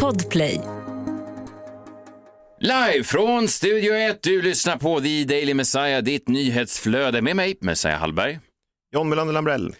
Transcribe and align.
Podplay. 0.00 0.60
Live 2.60 3.04
från 3.04 3.48
Studio 3.48 3.94
1, 3.94 4.22
du 4.22 4.42
lyssnar 4.42 4.76
på 4.76 5.00
The 5.00 5.24
Daily 5.24 5.54
Messiah, 5.54 6.02
ditt 6.02 6.28
nyhetsflöde 6.28 7.22
med 7.22 7.36
mig, 7.36 7.56
Messiah 7.60 8.00
Hallberg. 8.00 8.40
John 8.94 9.08
Melander 9.08 9.34
Lambrell. 9.34 9.74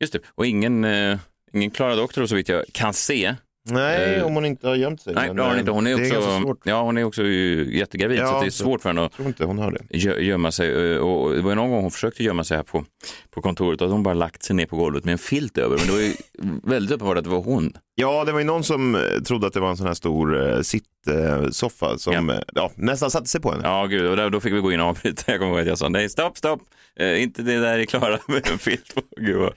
Just 0.00 0.12
det, 0.12 0.20
och 0.34 0.46
ingen, 0.46 0.84
eh, 0.84 1.18
ingen 1.52 1.70
Klara 1.70 1.96
Doktor 1.96 2.26
så 2.26 2.34
vitt 2.34 2.48
jag 2.48 2.64
kan 2.72 2.94
se. 2.94 3.34
Nej, 3.72 4.14
Eh, 4.14 4.26
om 4.26 4.34
hon 4.34 4.44
inte 4.44 4.68
har 4.68 4.74
gömt 4.76 5.00
sig. 5.02 5.14
Nej, 5.14 5.34
det 5.34 5.42
har 5.42 5.48
hon 5.48 5.54
eh, 5.56 5.60
inte. 5.60 5.70
Hon 5.70 5.86
är, 5.86 5.94
också, 6.18 6.40
svårt. 6.42 6.60
ja, 6.64 6.82
hon 6.82 6.98
är 6.98 7.04
också 7.04 7.22
jättegravid, 7.26 8.18
Ja, 8.18 8.26
så 8.26 8.40
det 8.40 8.46
är 8.46 8.50
svårt 8.50 8.82
för 8.82 8.88
henne 8.88 9.04
att 9.04 9.20
inte 9.20 9.44
hon 9.44 9.58
har 9.58 9.70
det. 9.70 9.96
gö- 9.98 10.18
gömma 10.20 10.52
sig. 10.52 10.92
Eh, 10.94 10.98
Och 10.98 11.34
det 11.34 11.42
var 11.42 11.54
någon 11.54 11.70
gång 11.70 11.82
hon 11.82 11.90
försökte 11.90 12.22
gömma 12.24 12.44
sig 12.44 12.56
här 12.56 12.64
på, 12.64 12.84
på 13.30 13.42
kontoret, 13.42 13.82
att 13.82 13.90
hon 13.90 14.02
bara 14.02 14.14
lagt 14.14 14.42
sig 14.42 14.56
ner 14.56 14.66
på 14.66 14.76
golvet 14.76 15.04
med 15.04 15.12
en 15.12 15.18
filt 15.18 15.58
över. 15.58 15.76
Men 15.78 15.86
det 15.86 15.92
var 15.92 16.00
ju 16.00 16.12
väldigt 16.62 16.90
uppenbart 16.94 17.18
att 17.18 17.24
det 17.24 17.30
var 17.30 17.42
hon. 17.42 17.72
Ja, 17.94 18.24
det 18.24 18.32
var 18.32 18.38
ju 18.38 18.44
någon 18.44 18.64
som 18.64 18.94
eh, 18.94 19.00
trodde 19.26 19.46
att 19.46 19.52
det 19.52 19.60
var 19.60 19.70
en 19.70 19.76
sån 19.76 19.86
här 19.86 19.94
stor 19.94 20.34
uh, 20.36 20.60
sittsoffa 20.62 21.98
som 21.98 22.28
Ja. 22.28 22.34
eh, 22.34 22.40
ja, 22.54 22.70
nästan 22.74 23.10
satte 23.10 23.26
sig 23.28 23.40
på 23.40 23.50
henne. 23.50 23.62
Ja, 23.64 23.86
gud, 23.86 24.06
och 24.10 24.16
där, 24.16 24.30
då 24.30 24.40
fick 24.40 24.52
vi 24.52 24.60
gå 24.60 24.72
in 24.72 24.80
och 24.80 24.86
avbryta. 24.86 25.22
Jag 25.32 25.38
kommer 25.40 25.52
ihåg 25.52 25.60
att 25.60 25.66
jag 25.66 25.78
sa 25.78 25.88
nej, 25.88 26.08
stopp, 26.08 26.36
stopp, 26.38 26.60
eh, 27.00 27.22
inte 27.22 27.42
det 27.42 27.60
där 27.60 27.78
är 27.78 27.84
Klara 27.84 28.18
med 28.28 28.48
en 28.48 28.58
filt 28.58 28.94
på. 28.94 29.02
Gud 29.16 29.36
vad 29.36 29.52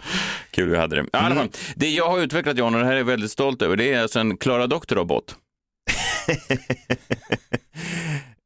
kul 0.52 0.70
vi 0.70 0.78
hade 0.78 0.96
det. 0.96 1.06
Ja, 1.12 1.20
fall, 1.20 1.50
det 1.76 1.90
jag 1.90 2.10
har 2.10 2.20
utvecklat 2.20 2.58
John 2.58 2.74
och 2.76 2.80
det 2.80 2.86
här 2.86 2.94
är 2.94 2.98
jag 2.98 3.06
väldigt 3.06 3.32
stolt 3.32 3.62
över, 3.62 3.76
det 3.76 3.94
är 3.94 4.02
alltså 4.02 4.20
en 4.20 4.38
Klara 4.38 4.68
Doktor-robot. 4.68 5.36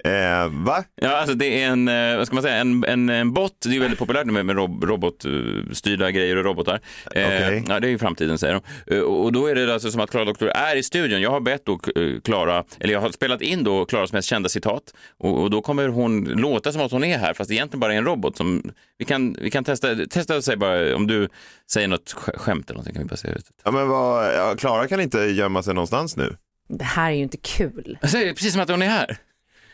Eh, 0.07 0.47
va? 0.52 0.84
Ja, 0.95 1.09
alltså 1.17 1.35
det 1.35 1.63
är 1.63 1.67
en, 1.67 1.88
eh, 1.88 2.17
vad 2.17 2.27
ska 2.27 2.34
man 2.35 2.43
säga, 2.43 2.55
en, 2.55 2.84
en, 2.84 3.09
en 3.09 3.34
bot. 3.34 3.52
Det 3.63 3.70
är 3.70 3.73
ju 3.73 3.79
väldigt 3.79 3.99
populärt 3.99 4.25
nu 4.25 4.34
med, 4.34 4.45
med 4.45 4.55
rob, 4.55 4.84
robotstyrda 4.84 6.11
grejer 6.11 6.35
och 6.35 6.43
robotar. 6.45 6.79
Eh, 7.15 7.25
Okej. 7.25 7.63
Ja, 7.67 7.79
det 7.79 7.88
är 7.88 7.89
ju 7.89 7.98
framtiden 7.98 8.38
säger 8.38 8.62
de. 8.85 8.95
Eh, 8.95 9.01
och 9.01 9.31
då 9.31 9.48
är 9.48 9.55
det 9.55 9.73
alltså 9.73 9.91
som 9.91 10.01
att 10.01 10.12
Klara 10.12 10.25
Doktor 10.25 10.49
är 10.49 10.75
i 10.75 10.84
studion. 10.84 11.21
Jag 11.21 11.31
har 11.31 11.39
bett 11.39 11.65
då 11.65 11.73
eh, 11.73 12.20
Klara, 12.23 12.63
eller 12.79 12.93
jag 12.93 13.01
har 13.01 13.09
spelat 13.09 13.41
in 13.41 13.63
då 13.63 13.85
Klaras 13.85 14.13
mest 14.13 14.27
kända 14.27 14.49
citat 14.49 14.84
och, 15.20 15.41
och 15.41 15.49
då 15.49 15.62
kommer 15.62 15.87
hon 15.87 16.23
låta 16.23 16.71
som 16.71 16.82
att 16.82 16.91
hon 16.91 17.04
är 17.04 17.17
här 17.17 17.34
fast 17.34 17.48
det 17.49 17.55
egentligen 17.55 17.79
bara 17.79 17.93
är 17.93 17.98
en 17.98 18.05
robot 18.05 18.37
som 18.37 18.71
vi 18.98 19.05
kan, 19.05 19.35
vi 19.41 19.49
kan 19.51 19.63
testa, 19.63 19.95
testa 20.10 20.35
och 20.37 20.43
säga 20.43 20.57
bara 20.57 20.95
om 20.95 21.07
du 21.07 21.29
säger 21.71 21.87
något 21.87 22.13
sk- 22.13 22.37
skämt 22.37 22.70
eller 22.70 22.76
någonting 22.77 22.93
kan 22.93 23.04
vi 23.04 23.10
bara 23.10 23.17
säga 23.17 23.34
det. 23.34 23.41
Ja, 23.63 23.71
men 23.71 23.87
vad, 23.87 24.35
ja, 24.35 24.55
Klara 24.57 24.87
kan 24.87 25.01
inte 25.01 25.20
gömma 25.20 25.63
sig 25.63 25.73
någonstans 25.73 26.17
nu. 26.17 26.35
Det 26.70 26.84
här 26.84 27.12
är 27.12 27.15
ju 27.15 27.23
inte 27.23 27.37
kul. 27.37 27.98
Säger 28.04 28.34
precis 28.34 28.54
som 28.54 28.62
att 28.62 28.70
hon 28.70 28.82
är 28.82 28.87
här. 28.87 29.17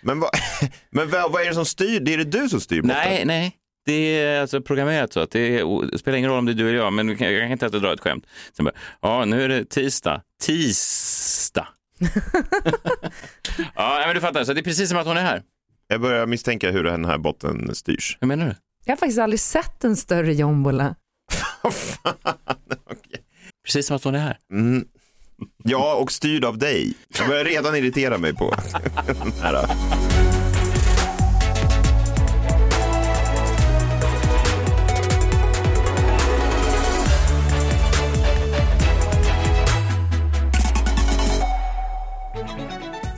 Men, 0.04 0.20
vad, 0.20 0.30
men 0.90 1.10
vad, 1.10 1.32
vad 1.32 1.42
är 1.42 1.46
det 1.48 1.54
som 1.54 1.66
styr? 1.66 2.00
Det 2.00 2.14
är 2.14 2.18
det 2.18 2.24
du 2.42 2.50
som 2.50 2.60
styr 2.62 2.82
botten? 2.82 2.98
Nej, 2.98 3.26
nej. 3.26 3.56
Det 3.86 3.94
är 4.22 4.42
alltså 4.42 4.62
programmerat 4.62 5.14
så 5.14 5.20
att 5.20 5.32
det, 5.32 5.60
är, 5.60 5.92
det 5.92 5.98
spelar 6.00 6.18
ingen 6.18 6.30
roll 6.30 6.40
om 6.40 6.46
det 6.46 6.52
är 6.52 6.54
du 6.54 6.70
eller 6.70 6.80
jag, 6.80 6.94
men 6.94 7.08
vi 7.08 7.16
kan- 7.18 7.34
jag 7.34 7.42
kan 7.42 7.52
inte 7.52 7.70
dra 7.80 7.94
ett 7.94 8.00
skämt. 8.00 8.26
Sen 8.56 8.66
bara, 8.66 8.76
ja, 9.02 9.26
nu 9.26 9.44
är 9.44 9.50
det 9.50 9.66
tisdag. 9.66 10.22
Tisdag. 10.44 11.68
ja, 13.76 14.04
men 14.06 14.16
du 14.16 14.22
fattar, 14.22 14.44
så 14.44 14.54
det 14.54 14.60
är 14.62 14.64
precis 14.64 14.90
som 14.90 14.98
att 14.98 15.06
hon 15.08 15.18
är 15.18 15.22
här. 15.22 15.42
Jag 15.88 16.02
börjar 16.02 16.26
misstänka 16.26 16.72
hur 16.72 16.84
den 16.84 17.06
här 17.06 17.18
botten 17.18 17.76
styrs. 17.76 18.18
Hur 18.22 18.28
menar 18.28 18.46
du? 18.46 18.56
Jag 18.86 18.92
har 18.92 18.98
faktiskt 18.98 19.20
aldrig 19.20 19.40
sett 19.40 19.84
en 19.84 19.96
större 19.96 20.34
jombola. 20.34 20.96
Precis 23.66 23.88
som 23.88 23.96
att 23.96 24.04
hon 24.04 24.16
är 24.16 24.20
här. 24.20 24.38
Mm. 24.52 24.86
Ja, 25.64 25.96
och 25.96 26.12
styrd 26.12 26.46
av 26.46 26.58
dig. 26.58 26.94
Jag 27.18 27.28
börjar 27.28 27.46
redan 27.46 27.76
irritera 27.76 28.18
mig 28.18 28.34
på 28.34 28.56
den 29.08 29.34
här. 29.42 29.68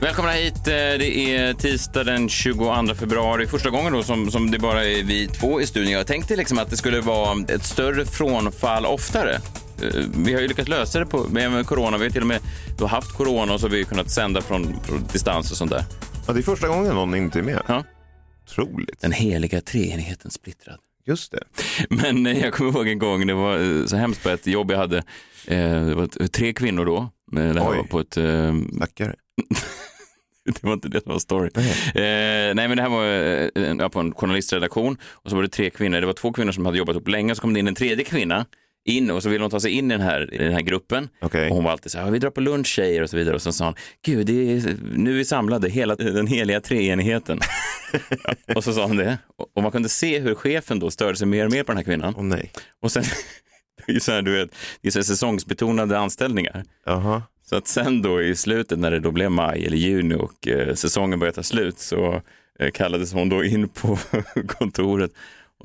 Välkomna 0.00 0.30
hit. 0.30 0.56
Eh, 0.56 0.72
det 0.72 1.18
är 1.18 1.54
tisdag 1.54 2.04
den 2.04 2.28
22 2.28 2.94
februari. 2.94 3.46
Första 3.46 3.70
gången 3.70 3.92
då 3.92 4.02
som, 4.02 4.30
som 4.30 4.50
det 4.50 4.58
bara 4.58 4.84
är 4.84 5.02
vi 5.02 5.28
två 5.28 5.60
i 5.60 5.66
studion. 5.66 5.92
Jag 5.92 6.06
tänkte 6.06 6.36
liksom 6.36 6.58
att 6.58 6.70
det 6.70 6.76
skulle 6.76 7.00
vara 7.00 7.36
ett 7.48 7.64
större 7.64 8.06
frånfall 8.06 8.86
oftare. 8.86 9.40
Eh, 9.82 10.04
Vi 10.24 10.34
har 10.34 10.40
ju 10.40 10.48
lyckats 10.48 10.68
lösa 10.68 10.98
det 10.98 11.06
på, 11.06 11.26
med 11.30 11.66
corona. 11.66 11.98
Vi 11.98 12.04
har 12.04 12.10
till 12.10 12.20
och 12.20 12.26
med 12.26 12.40
då 12.78 12.86
haft 12.86 13.12
corona 13.12 13.54
och 13.54 13.60
så 13.60 13.66
har 13.66 13.70
vi 13.70 13.84
kunnat 13.84 14.10
sända 14.10 14.42
från, 14.42 14.80
från 14.84 15.04
distans 15.12 15.50
och 15.50 15.56
sånt 15.56 15.70
där. 15.70 15.84
Ja, 16.26 16.32
det 16.32 16.40
är 16.40 16.42
första 16.42 16.68
gången 16.68 16.94
någon 16.94 17.14
inte 17.14 17.38
är 17.38 17.42
med. 17.42 17.62
Ja. 17.68 17.84
Otroligt. 18.46 19.00
Den 19.00 19.12
heliga 19.12 19.60
treenigheten 19.60 20.30
splittrad. 20.30 20.78
Just 21.06 21.32
det. 21.32 21.42
Men 21.90 22.26
eh, 22.26 22.38
jag 22.38 22.52
kommer 22.54 22.70
ihåg 22.72 22.88
en 22.88 22.98
gång, 22.98 23.26
det 23.26 23.34
var 23.34 23.78
eh, 23.80 23.86
så 23.86 23.96
hemskt 23.96 24.22
på 24.22 24.28
ett 24.28 24.46
jobb 24.46 24.70
jag 24.70 24.78
hade. 24.78 24.98
Eh, 25.46 25.84
Det 25.86 25.94
var 25.94 26.28
tre 26.28 26.52
kvinnor 26.52 26.84
då. 26.84 27.10
Det 27.32 27.40
här 27.40 27.70
Oj. 27.70 27.76
var 27.76 27.84
på 27.84 28.00
ett... 28.00 28.16
eh, 28.16 28.54
Stackare. 28.76 29.14
Det 30.44 30.62
var 30.62 30.72
inte 30.72 30.88
det 30.88 31.02
som 31.02 31.12
var 31.12 31.18
story. 31.18 31.50
Eh, 31.56 32.54
nej, 32.54 32.54
men 32.68 32.76
det 32.76 32.82
här 32.82 32.88
var 32.88 33.04
eh, 33.82 33.88
på 33.88 34.00
en 34.00 34.12
journalistredaktion 34.14 34.96
och 35.10 35.30
så 35.30 35.36
var 35.36 35.42
det 35.42 35.48
tre 35.48 35.70
kvinnor. 35.70 36.00
Det 36.00 36.06
var 36.06 36.12
två 36.12 36.32
kvinnor 36.32 36.52
som 36.52 36.66
hade 36.66 36.78
jobbat 36.78 36.96
upp 36.96 37.08
länge, 37.08 37.34
så 37.34 37.40
kom 37.40 37.54
det 37.54 37.60
in 37.60 37.68
en 37.68 37.74
tredje 37.74 38.04
kvinna 38.04 38.46
in 38.86 39.10
och 39.10 39.22
så 39.22 39.28
ville 39.28 39.44
hon 39.44 39.50
ta 39.50 39.60
sig 39.60 39.70
in 39.70 39.90
i 39.90 39.94
den 39.94 40.00
här, 40.06 40.34
i 40.34 40.38
den 40.38 40.52
här 40.52 40.60
gruppen. 40.60 41.08
Okej. 41.20 41.48
Och 41.50 41.54
hon 41.56 41.64
var 41.64 41.70
alltid 41.72 41.92
så 41.92 41.98
här, 41.98 42.04
"Ja, 42.04 42.10
vi 42.10 42.18
drar 42.18 42.30
på 42.30 42.40
lunch 42.40 42.66
tjejer 42.66 43.02
och 43.02 43.10
så 43.10 43.16
vidare. 43.16 43.34
Och 43.34 43.42
så 43.42 43.52
sa 43.52 43.64
hon, 43.64 43.74
gud, 44.06 44.26
det 44.26 44.32
är, 44.32 44.76
nu 44.94 45.10
är 45.12 45.16
vi 45.16 45.24
samlade, 45.24 45.68
hela 45.68 45.94
den 45.96 46.26
heliga 46.26 46.60
treenigheten. 46.60 47.38
ja, 48.46 48.54
och 48.54 48.64
så 48.64 48.72
sa 48.72 48.86
hon 48.86 48.96
det. 48.96 49.18
Och, 49.54 49.62
man 49.62 49.72
kunde 49.72 49.88
se 49.88 50.18
hur 50.18 50.34
chefen 50.34 50.78
då 50.78 50.90
störde 50.90 51.16
sig 51.16 51.26
mer 51.26 51.44
och 51.46 51.52
mer 51.52 51.62
på 51.62 51.72
den 51.72 51.76
här 51.76 51.84
kvinnan. 51.84 52.14
Åh 52.16 52.24
nej. 52.24 52.52
Och 52.82 52.92
sen, 52.92 53.04
det 53.86 53.92
är 53.92 54.00
så 54.00 54.12
här, 54.12 54.22
du 54.22 54.32
vet, 54.32 54.50
det 54.80 54.88
är 54.88 54.92
så 54.92 54.98
här 54.98 55.04
säsongsbetonade 55.04 55.98
anställningar. 55.98 56.64
Jaha. 56.86 57.22
Så 57.50 57.56
att 57.56 57.68
sen 57.68 58.02
då 58.02 58.22
i 58.22 58.36
slutet 58.36 58.78
när 58.78 58.90
det 58.90 59.00
då 59.00 59.10
blev 59.10 59.30
maj 59.30 59.66
eller 59.66 59.76
juni 59.76 60.14
och 60.14 60.48
eh, 60.48 60.74
säsongen 60.74 61.18
började 61.18 61.34
ta 61.36 61.42
slut 61.42 61.78
så 61.78 62.22
eh, 62.58 62.70
kallades 62.70 63.12
hon 63.12 63.28
då 63.28 63.44
in 63.44 63.68
på 63.68 63.98
kontoret 64.46 65.10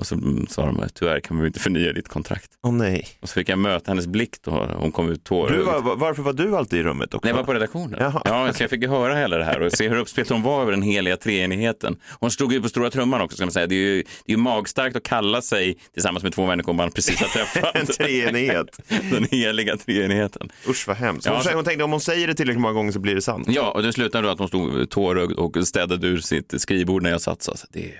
och 0.01 0.07
så 0.07 0.19
sa 0.49 0.65
de 0.65 0.83
tyvärr 0.93 1.19
kan 1.19 1.39
vi 1.41 1.47
inte 1.47 1.59
förnya 1.59 1.93
ditt 1.93 2.07
kontrakt. 2.07 2.51
Åh 2.63 2.71
nej. 2.73 3.07
Och 3.19 3.29
så 3.29 3.33
fick 3.33 3.49
jag 3.49 3.59
möta 3.59 3.91
hennes 3.91 4.07
blick 4.07 4.35
då, 4.41 4.51
hon 4.77 4.91
kom 4.91 5.09
ut 5.09 5.23
tårögd. 5.23 5.65
Var, 5.65 5.81
var- 5.81 5.95
varför 5.95 6.21
var 6.23 6.33
du 6.33 6.55
alltid 6.57 6.79
i 6.79 6.83
rummet 6.83 7.13
också? 7.13 7.25
Nej, 7.25 7.31
jag 7.31 7.37
var 7.37 7.43
på 7.43 7.53
redaktionen. 7.53 7.99
Jaha. 7.99 8.21
Ja, 8.25 8.53
så 8.53 8.63
jag 8.63 8.69
fick 8.69 8.81
ju 8.81 8.87
höra 8.89 9.15
hela 9.15 9.37
det 9.37 9.43
här 9.43 9.61
och 9.61 9.71
se 9.71 9.89
hur 9.89 9.95
uppspelt 9.97 10.29
hon 10.29 10.41
var 10.41 10.61
över 10.61 10.71
den 10.71 10.81
heliga 10.81 11.17
treenigheten. 11.17 11.95
Hon 12.19 12.31
stod 12.31 12.53
ju 12.53 12.61
på 12.61 12.69
stora 12.69 12.89
trumman 12.89 13.21
också, 13.21 13.35
ska 13.37 13.45
man 13.45 13.51
säga. 13.51 13.67
Det 13.67 13.75
är 13.75 13.77
ju, 13.77 13.95
det 13.95 14.31
är 14.31 14.31
ju 14.31 14.37
magstarkt 14.37 14.95
att 14.95 15.03
kalla 15.03 15.41
sig 15.41 15.77
tillsammans 15.93 16.23
med 16.23 16.33
två 16.33 16.45
människor 16.45 16.73
man 16.73 16.91
precis 16.91 17.19
har 17.19 17.27
träffat. 17.27 17.75
En 17.81 17.85
treenighet. 17.85 18.79
den 19.11 19.27
heliga 19.31 19.77
treenigheten. 19.77 20.49
Usch 20.67 20.87
vad 20.87 20.97
hemskt. 20.97 21.25
Ja, 21.25 21.33
Hon, 21.33 21.43
så- 21.43 21.51
hon 21.53 21.63
tänkte 21.63 21.83
om 21.83 21.91
hon 21.91 22.01
säger 22.01 22.27
det 22.27 22.33
tillräckligt 22.33 22.61
många 22.61 22.73
gånger 22.73 22.91
så 22.91 22.99
blir 22.99 23.15
det 23.15 23.21
sant. 23.21 23.47
Ja, 23.49 23.71
och 23.71 23.83
det 23.83 23.93
slutade 23.93 24.27
då 24.27 24.33
att 24.33 24.39
hon 24.39 24.47
stod 24.47 24.89
tårögd 24.89 25.31
och 25.33 25.67
städade 25.67 26.07
ur 26.07 26.17
sitt 26.19 26.53
skrivbord 26.61 27.03
när 27.03 27.09
jag 27.09 27.21
satt. 27.21 27.41
Så 27.43 27.53
det, 27.69 27.91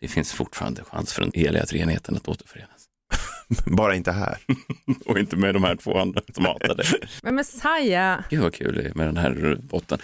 det 0.00 0.08
finns 0.08 0.32
fortfarande 0.32 0.84
chans 0.84 1.12
för 1.12 1.20
den 1.22 1.30
heliga 1.34 1.66
treenigheten 1.66 2.16
att 2.16 2.28
återförenas. 2.28 2.70
Bara 3.66 3.94
inte 3.94 4.12
här. 4.12 4.38
Och 5.06 5.18
inte 5.18 5.36
med 5.36 5.54
de 5.54 5.64
här 5.64 5.76
två 5.76 5.98
andra 5.98 6.20
som 6.34 6.44
hatade. 6.44 6.84
Men 7.22 7.34
Messiah, 7.34 8.20
Gud 8.30 8.40
vad 8.40 8.54
kul 8.54 8.74
det 8.74 8.82
är 8.82 8.94
med 8.94 9.06
den 9.08 9.16
här 9.16 9.58
botten. 9.60 9.98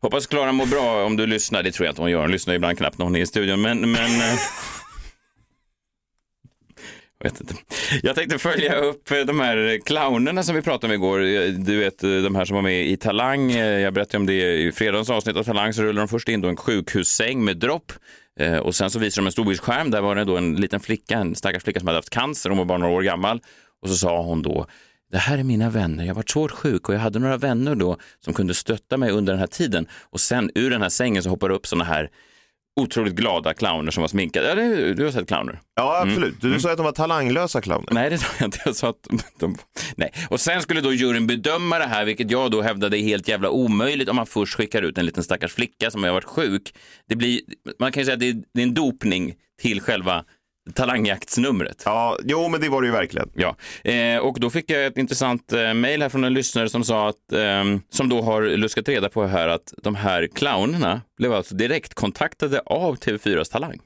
Hoppas 0.00 0.26
Klara 0.26 0.52
mår 0.52 0.66
bra 0.66 1.04
om 1.04 1.16
du 1.16 1.26
lyssnar. 1.26 1.62
Det 1.62 1.72
tror 1.72 1.86
jag 1.86 1.92
inte 1.92 2.02
hon 2.02 2.10
gör. 2.10 2.20
Hon 2.20 2.30
lyssnar 2.30 2.54
ibland 2.54 2.78
knappt 2.78 2.98
när 2.98 3.04
hon 3.04 3.16
är 3.16 3.20
i 3.20 3.26
studion. 3.26 3.60
Men, 3.62 3.80
men 3.92 4.20
eh, 4.20 4.38
jag 7.20 7.30
vet 7.30 7.40
inte. 7.40 7.54
Jag 8.02 8.14
tänkte 8.16 8.38
följa 8.38 8.76
upp 8.76 9.08
de 9.26 9.40
här 9.40 9.80
clownerna 9.86 10.42
som 10.42 10.54
vi 10.54 10.62
pratade 10.62 10.86
om 10.94 11.02
igår. 11.02 11.18
Du 11.64 11.78
vet 11.78 12.04
eh, 12.04 12.10
de 12.10 12.34
här 12.34 12.44
som 12.44 12.54
var 12.54 12.62
med 12.62 12.86
i 12.88 12.96
Talang. 12.96 13.52
Eh, 13.52 13.80
Jag 13.80 13.94
berättade 13.94 14.18
om 14.18 14.26
det 14.26 14.54
i 14.56 14.72
fredagens 14.72 15.10
avsnitt 15.10 15.36
av 15.36 15.44
Talang. 15.44 15.72
Så 15.72 15.82
rullade 15.82 16.00
de 16.00 16.08
först 16.08 16.28
in 16.28 16.40
då 16.40 16.48
en 16.48 16.56
sjukhussäng 16.56 17.44
med 17.44 17.56
dropp. 17.56 17.92
Eh, 18.38 18.58
och 18.58 18.74
sen 18.74 18.90
så 18.90 18.98
visade 18.98 19.24
de 19.24 19.26
en 19.26 19.32
storbildsskärm. 19.32 19.90
Där 19.90 20.00
var 20.00 20.14
det 20.14 20.24
då 20.24 20.36
en 20.36 20.56
liten 20.56 20.80
flicka, 20.80 21.18
en 21.18 21.34
stackars 21.34 21.64
flicka 21.64 21.80
som 21.80 21.86
hade 21.86 21.98
haft 21.98 22.10
cancer. 22.10 22.50
Hon 22.50 22.58
var 22.58 22.64
bara 22.64 22.78
några 22.78 22.94
år 22.94 23.02
gammal. 23.02 23.40
Och 23.82 23.88
så 23.88 23.94
sa 23.94 24.22
hon 24.22 24.42
då 24.42 24.66
det 25.10 25.18
här 25.18 25.38
är 25.38 25.44
mina 25.44 25.70
vänner. 25.70 26.04
Jag 26.04 26.14
var 26.14 26.24
svårt 26.26 26.50
sjuk 26.50 26.88
och 26.88 26.94
jag 26.94 27.00
hade 27.00 27.18
några 27.18 27.36
vänner 27.36 27.74
då 27.74 27.96
som 28.24 28.34
kunde 28.34 28.54
stötta 28.54 28.96
mig 28.96 29.10
under 29.10 29.32
den 29.32 29.40
här 29.40 29.46
tiden. 29.46 29.86
Och 29.92 30.20
sen 30.20 30.50
ur 30.54 30.70
den 30.70 30.82
här 30.82 30.88
sängen 30.88 31.22
så 31.22 31.30
hoppar 31.30 31.48
det 31.48 31.54
upp 31.54 31.66
sådana 31.66 31.84
här 31.84 32.10
otroligt 32.78 33.14
glada 33.14 33.54
clowner 33.54 33.90
som 33.90 34.00
var 34.00 34.08
sminkade. 34.08 34.54
Det, 34.54 34.94
du 34.94 35.04
har 35.04 35.10
sett 35.10 35.28
clowner? 35.28 35.60
Ja, 35.76 36.00
absolut. 36.02 36.40
Du 36.40 36.60
sa 36.60 36.70
att 36.70 36.76
de 36.76 36.84
var 36.84 36.92
talanglösa 36.92 37.60
clowner. 37.60 37.88
Nej, 37.90 38.10
det 38.10 38.18
tror 38.18 38.32
jag 38.38 38.46
inte. 38.46 38.58
Jag 38.64 38.76
sa 38.76 38.88
att 38.88 39.08
de... 39.38 39.56
Nej. 39.96 40.12
Och 40.30 40.40
sen 40.40 40.62
skulle 40.62 40.80
då 40.80 40.92
juryn 40.92 41.26
bedöma 41.26 41.78
det 41.78 41.86
här, 41.86 42.04
vilket 42.04 42.30
jag 42.30 42.50
då 42.50 42.62
hävdade 42.62 42.98
är 42.98 43.02
helt 43.02 43.28
jävla 43.28 43.50
omöjligt 43.50 44.08
om 44.08 44.16
man 44.16 44.26
först 44.26 44.54
skickar 44.54 44.82
ut 44.82 44.98
en 44.98 45.06
liten 45.06 45.24
stackars 45.24 45.52
flicka 45.52 45.90
som 45.90 46.04
har 46.04 46.10
varit 46.10 46.24
sjuk. 46.24 46.74
Det 47.08 47.16
blir, 47.16 47.40
man 47.78 47.92
kan 47.92 48.00
ju 48.00 48.04
säga 48.04 48.14
att 48.14 48.20
det 48.54 48.60
är 48.60 48.62
en 48.62 48.74
dopning 48.74 49.34
till 49.60 49.80
själva 49.80 50.24
talangjaktsnumret. 50.74 51.82
Ja, 51.84 52.18
jo 52.24 52.48
men 52.48 52.60
det 52.60 52.68
var 52.68 52.82
det 52.82 52.86
ju 52.86 52.92
verkligen. 52.92 53.30
Ja, 53.34 53.56
eh, 53.90 54.18
och 54.18 54.40
då 54.40 54.50
fick 54.50 54.70
jag 54.70 54.86
ett 54.86 54.98
intressant 54.98 55.52
eh, 55.52 55.74
mejl 55.74 56.02
här 56.02 56.08
från 56.08 56.24
en 56.24 56.34
lyssnare 56.34 56.68
som 56.68 56.84
sa 56.84 57.08
att, 57.08 57.32
eh, 57.32 57.64
som 57.90 58.08
då 58.08 58.22
har 58.22 58.42
luskat 58.42 58.88
reda 58.88 59.08
på 59.08 59.26
här 59.26 59.48
att 59.48 59.74
de 59.82 59.94
här 59.94 60.28
clownerna 60.34 61.00
blev 61.16 61.32
alltså 61.32 61.54
direkt 61.54 61.94
kontaktade 61.94 62.60
av 62.60 62.96
TV4s 62.96 63.50
Talang. 63.52 63.80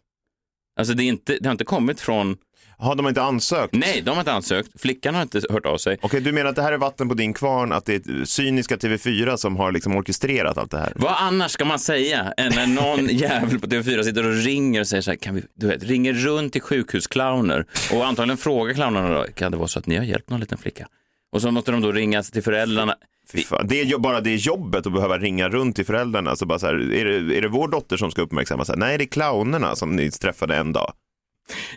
Alltså 0.79 0.95
det, 0.95 1.03
är 1.03 1.09
inte, 1.09 1.39
det 1.41 1.49
har 1.49 1.53
inte 1.53 1.65
kommit 1.65 2.01
från 2.01 2.37
Har 2.83 2.95
de 2.95 3.09
inte 3.09 3.23
ansökt? 3.23 3.75
Nej, 3.75 4.03
de 4.05 4.11
har 4.11 4.19
inte 4.19 4.33
ansökt. 4.33 4.81
Flickan 4.81 5.15
har 5.15 5.23
inte 5.23 5.41
hört 5.51 5.67
av 5.67 5.77
sig. 5.77 5.99
Okej, 6.03 6.21
du 6.21 6.33
menar 6.33 6.51
att 6.51 6.57
det 6.57 6.63
här 6.63 6.73
är 6.73 6.79
vatten 6.79 7.09
på 7.09 7.15
din 7.15 7.35
kvarn, 7.35 7.73
att 7.73 7.85
det 7.85 7.95
är 7.95 8.25
cyniska 8.25 8.77
TV4 8.77 9.37
som 9.37 9.57
har 9.57 9.73
liksom 9.73 9.97
orkestrerat 9.97 10.59
allt 10.59 10.71
det 10.71 10.79
här? 10.79 10.93
Vad 10.97 11.15
annars 11.19 11.51
ska 11.51 11.65
man 11.65 11.79
säga 11.79 12.33
än 12.37 12.53
när 12.55 12.67
någon 12.67 13.07
jävel 13.11 13.61
på 13.61 13.67
TV4 13.67 14.03
sitter 14.03 14.27
och 14.27 14.35
ringer 14.35 14.81
och 14.81 14.87
säger 14.87 15.03
så 15.03 15.11
här, 15.11 15.17
kan 15.17 15.35
vi, 15.35 15.43
du 15.55 15.67
vet, 15.67 15.85
ringer 15.85 16.13
runt 16.13 16.53
till 16.53 16.63
sjukhusclowner 16.63 17.67
och 17.93 18.07
antagligen 18.07 18.39
frågar 18.39 18.75
clownerna 18.75 19.09
då, 19.19 19.25
kan 19.35 19.53
det 19.53 19.59
vara 19.59 19.69
så 19.69 19.79
att 19.79 19.87
ni 19.87 19.97
har 19.97 20.05
hjälpt 20.05 20.31
någon 20.31 20.41
liten 20.41 20.59
flicka? 20.59 20.89
Och 21.33 21.43
så 21.43 21.51
måste 21.51 21.73
de 21.73 21.81
då 21.81 21.93
ringa 21.93 22.23
till 22.23 22.43
föräldrarna. 22.43 22.95
Fan. 23.47 23.67
Det 23.69 23.81
är 23.81 23.99
bara 23.99 24.21
det 24.21 24.35
jobbet 24.35 24.87
att 24.87 24.93
behöva 24.93 25.19
ringa 25.19 25.49
runt 25.49 25.77
till 25.77 25.87
föräldrarna. 25.87 26.37
Så 26.37 26.47
bara 26.47 26.59
så 26.59 26.67
här, 26.67 26.93
är, 26.93 27.05
det, 27.05 27.39
är 27.39 27.43
det 27.43 27.49
vår 27.49 27.69
dotter 27.69 27.97
som 27.97 28.11
ska 28.11 28.23
uppmärksammas? 28.23 28.71
Nej, 28.77 28.99
det 28.99 29.05
är 29.05 29.07
clownerna 29.07 29.77
som 29.77 29.97
ni 29.97 30.11
träffade 30.11 30.57
en 30.57 30.73
dag. 30.73 30.93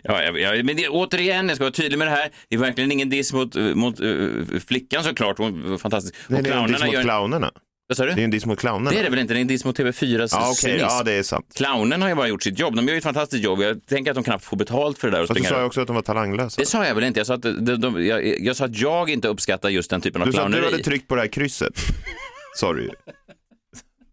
Ja, 0.02 0.22
ja, 0.22 0.38
ja, 0.38 0.62
men 0.62 0.76
det, 0.76 0.88
återigen, 0.88 1.48
jag 1.48 1.56
ska 1.56 1.64
vara 1.64 1.72
tydlig 1.72 1.98
med 1.98 2.06
det 2.06 2.12
här. 2.12 2.30
Det 2.48 2.56
är 2.56 2.60
verkligen 2.60 2.92
ingen 2.92 3.10
diss 3.10 3.32
mot, 3.32 3.54
mot 3.54 4.00
uh, 4.00 4.58
flickan 4.66 5.04
såklart. 5.04 5.38
Hon 5.38 5.70
var 5.70 5.78
fantastisk. 5.78 6.14
Nej, 6.28 6.38
och 6.38 6.44
det 6.44 6.50
är 6.50 6.56
en 6.56 6.66
diss 6.66 6.84
mot 6.84 6.92
gör... 6.92 7.02
clownerna. 7.02 7.50
Vad 7.88 7.96
sa 7.96 8.04
du? 8.04 8.12
Det 8.12 8.20
är 8.20 8.24
en 8.24 8.30
diss 8.30 8.46
mot 8.46 8.58
clownerna. 8.58 8.90
Det 8.90 8.98
är 8.98 9.04
det 9.04 9.10
väl 9.10 9.18
inte? 9.18 9.34
Det 9.34 9.38
är 9.38 9.42
en 9.42 9.46
diss 9.46 9.64
mot 9.64 9.78
TV4s 9.78 10.28
Ja, 10.32 10.54
cynism. 10.56 10.80
ja, 10.80 11.02
det 11.02 11.12
är 11.12 11.22
sant. 11.22 11.46
Clownen 11.54 12.02
har 12.02 12.08
ju 12.08 12.14
bara 12.14 12.28
gjort 12.28 12.42
sitt 12.42 12.58
jobb. 12.58 12.76
De 12.76 12.86
gör 12.86 12.94
ju 12.94 12.98
ett 12.98 13.04
fantastiskt 13.04 13.44
jobb. 13.44 13.62
Jag 13.62 13.86
tänker 13.86 14.10
att 14.10 14.14
de 14.14 14.24
knappt 14.24 14.44
får 14.44 14.56
betalt 14.56 14.98
för 14.98 15.10
det 15.10 15.16
där. 15.16 15.22
Och 15.22 15.28
Fast 15.28 15.40
du 15.40 15.46
sa 15.46 15.58
ju 15.60 15.64
också 15.64 15.80
att 15.80 15.86
de 15.86 15.96
var 15.96 16.02
talanglösa. 16.02 16.60
Det 16.60 16.66
sa 16.66 16.86
jag 16.86 16.94
väl 16.94 17.04
inte. 17.04 17.20
Jag 17.20 17.26
sa, 17.26 17.34
att 17.34 17.42
de, 17.42 17.60
de, 17.60 18.06
jag, 18.06 18.40
jag 18.40 18.56
sa 18.56 18.64
att 18.64 18.76
jag 18.76 19.10
inte 19.10 19.28
uppskattar 19.28 19.68
just 19.68 19.90
den 19.90 20.00
typen 20.00 20.22
av 20.22 20.26
Du 20.26 20.32
sa 20.32 20.46
att 20.46 20.52
du 20.52 20.64
hade 20.64 20.78
tryckt 20.78 21.08
på 21.08 21.14
det 21.14 21.20
här 21.20 21.28
krysset. 21.28 21.72
Sorry. 22.56 22.90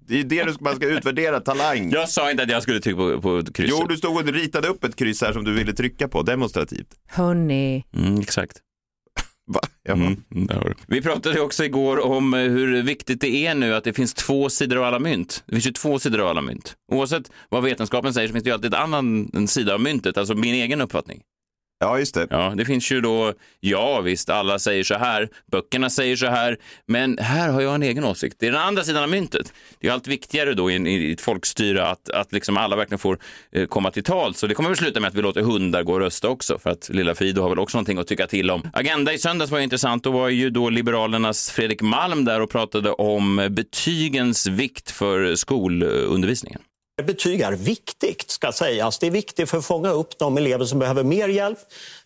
Det 0.07 0.19
är 0.19 0.23
det 0.23 0.43
du- 0.43 0.53
man 0.59 0.75
ska 0.75 0.87
utvärdera, 0.87 1.39
talang. 1.39 1.91
Jag 1.91 2.09
sa 2.09 2.31
inte 2.31 2.43
att 2.43 2.49
jag 2.49 2.63
skulle 2.63 2.79
trycka 2.79 2.97
på, 2.97 3.21
på 3.21 3.43
krysset. 3.53 3.77
Jo, 3.79 3.87
du 3.87 3.97
stod 3.97 4.17
och 4.17 4.33
ritade 4.33 4.67
upp 4.67 4.83
ett 4.83 4.95
kryss 4.95 5.21
här 5.21 5.33
som 5.33 5.43
du 5.43 5.53
ville 5.53 5.73
trycka 5.73 6.07
på, 6.07 6.21
demonstrativt. 6.21 6.87
Hörni, 7.07 7.83
Mm, 7.95 8.19
exakt. 8.19 8.57
Va? 9.47 9.59
Mm, 9.89 10.17
du. 10.29 10.73
Vi 10.87 11.01
pratade 11.01 11.41
också 11.41 11.65
igår 11.65 12.05
om 12.05 12.33
eh, 12.33 12.39
hur 12.39 12.83
viktigt 12.83 13.21
det 13.21 13.27
är 13.47 13.55
nu 13.55 13.75
att 13.75 13.83
det 13.83 13.93
finns 13.93 14.13
två 14.13 14.49
sidor 14.49 14.77
av 14.77 14.83
alla 14.83 14.99
mynt. 14.99 15.43
Det 15.47 15.51
finns 15.55 15.67
ju 15.67 15.71
två 15.71 15.99
sidor 15.99 16.19
av 16.21 16.27
alla 16.27 16.41
mynt. 16.41 16.75
Oavsett 16.91 17.31
vad 17.49 17.63
vetenskapen 17.63 18.13
säger 18.13 18.27
så 18.27 18.31
finns 18.31 18.43
det 18.43 18.49
ju 18.49 18.53
alltid 18.53 18.73
en 18.73 18.79
annan 18.81 19.47
sida 19.47 19.73
av 19.73 19.81
myntet, 19.81 20.17
alltså 20.17 20.33
min 20.35 20.53
egen 20.55 20.81
uppfattning. 20.81 21.21
Ja, 21.83 21.99
just 21.99 22.15
det. 22.15 22.27
Ja, 22.29 22.53
det 22.57 22.65
finns 22.65 22.91
ju 22.91 23.01
då, 23.01 23.33
ja 23.59 24.01
visst, 24.01 24.29
alla 24.29 24.59
säger 24.59 24.83
så 24.83 24.95
här, 24.95 25.29
böckerna 25.51 25.89
säger 25.89 26.15
så 26.15 26.27
här, 26.27 26.57
men 26.85 27.17
här 27.17 27.49
har 27.49 27.61
jag 27.61 27.75
en 27.75 27.83
egen 27.83 28.03
åsikt. 28.03 28.35
Det 28.39 28.47
är 28.47 28.51
den 28.51 28.61
andra 28.61 28.83
sidan 28.83 29.03
av 29.03 29.09
myntet. 29.09 29.53
Det 29.79 29.87
är 29.87 29.91
allt 29.91 30.07
viktigare 30.07 30.53
då 30.53 30.71
i, 30.71 30.75
i 30.75 31.11
ett 31.11 31.21
folkstyre 31.21 31.87
att, 31.87 32.09
att 32.09 32.33
liksom 32.33 32.57
alla 32.57 32.75
verkligen 32.75 32.99
får 32.99 33.17
eh, 33.51 33.65
komma 33.65 33.91
till 33.91 34.03
tal. 34.03 34.35
Så 34.35 34.47
det 34.47 34.53
kommer 34.53 34.69
väl 34.69 34.77
sluta 34.77 34.99
med 34.99 35.07
att 35.07 35.15
vi 35.15 35.21
låter 35.21 35.41
hundar 35.41 35.83
gå 35.83 35.93
och 35.93 35.99
rösta 35.99 36.29
också, 36.29 36.59
för 36.59 36.69
att 36.69 36.89
lilla 36.89 37.15
Fido 37.15 37.41
har 37.41 37.49
väl 37.49 37.59
också 37.59 37.77
någonting 37.77 37.97
att 37.97 38.07
tycka 38.07 38.27
till 38.27 38.51
om. 38.51 38.69
Agenda 38.73 39.13
i 39.13 39.17
söndags 39.17 39.51
var 39.51 39.57
ju 39.57 39.63
intressant. 39.63 40.03
Då 40.03 40.11
var 40.11 40.29
ju 40.29 40.49
då 40.49 40.69
Liberalernas 40.69 41.51
Fredrik 41.51 41.81
Malm 41.81 42.25
där 42.25 42.41
och 42.41 42.49
pratade 42.49 42.91
om 42.91 43.47
betygens 43.51 44.47
vikt 44.47 44.91
för 44.91 45.35
skolundervisningen. 45.35 46.61
Betyg 47.01 47.41
är 47.41 47.51
viktigt, 47.51 48.31
ska 48.31 48.51
sägas. 48.51 48.99
Det 48.99 49.07
är 49.07 49.11
viktigt 49.11 49.49
för 49.49 49.57
att 49.57 49.65
fånga 49.65 49.89
upp 49.89 50.19
de 50.19 50.37
elever 50.37 50.65
som 50.65 50.79
behöver 50.79 51.03
mer 51.03 51.27
hjälp. 51.27 51.59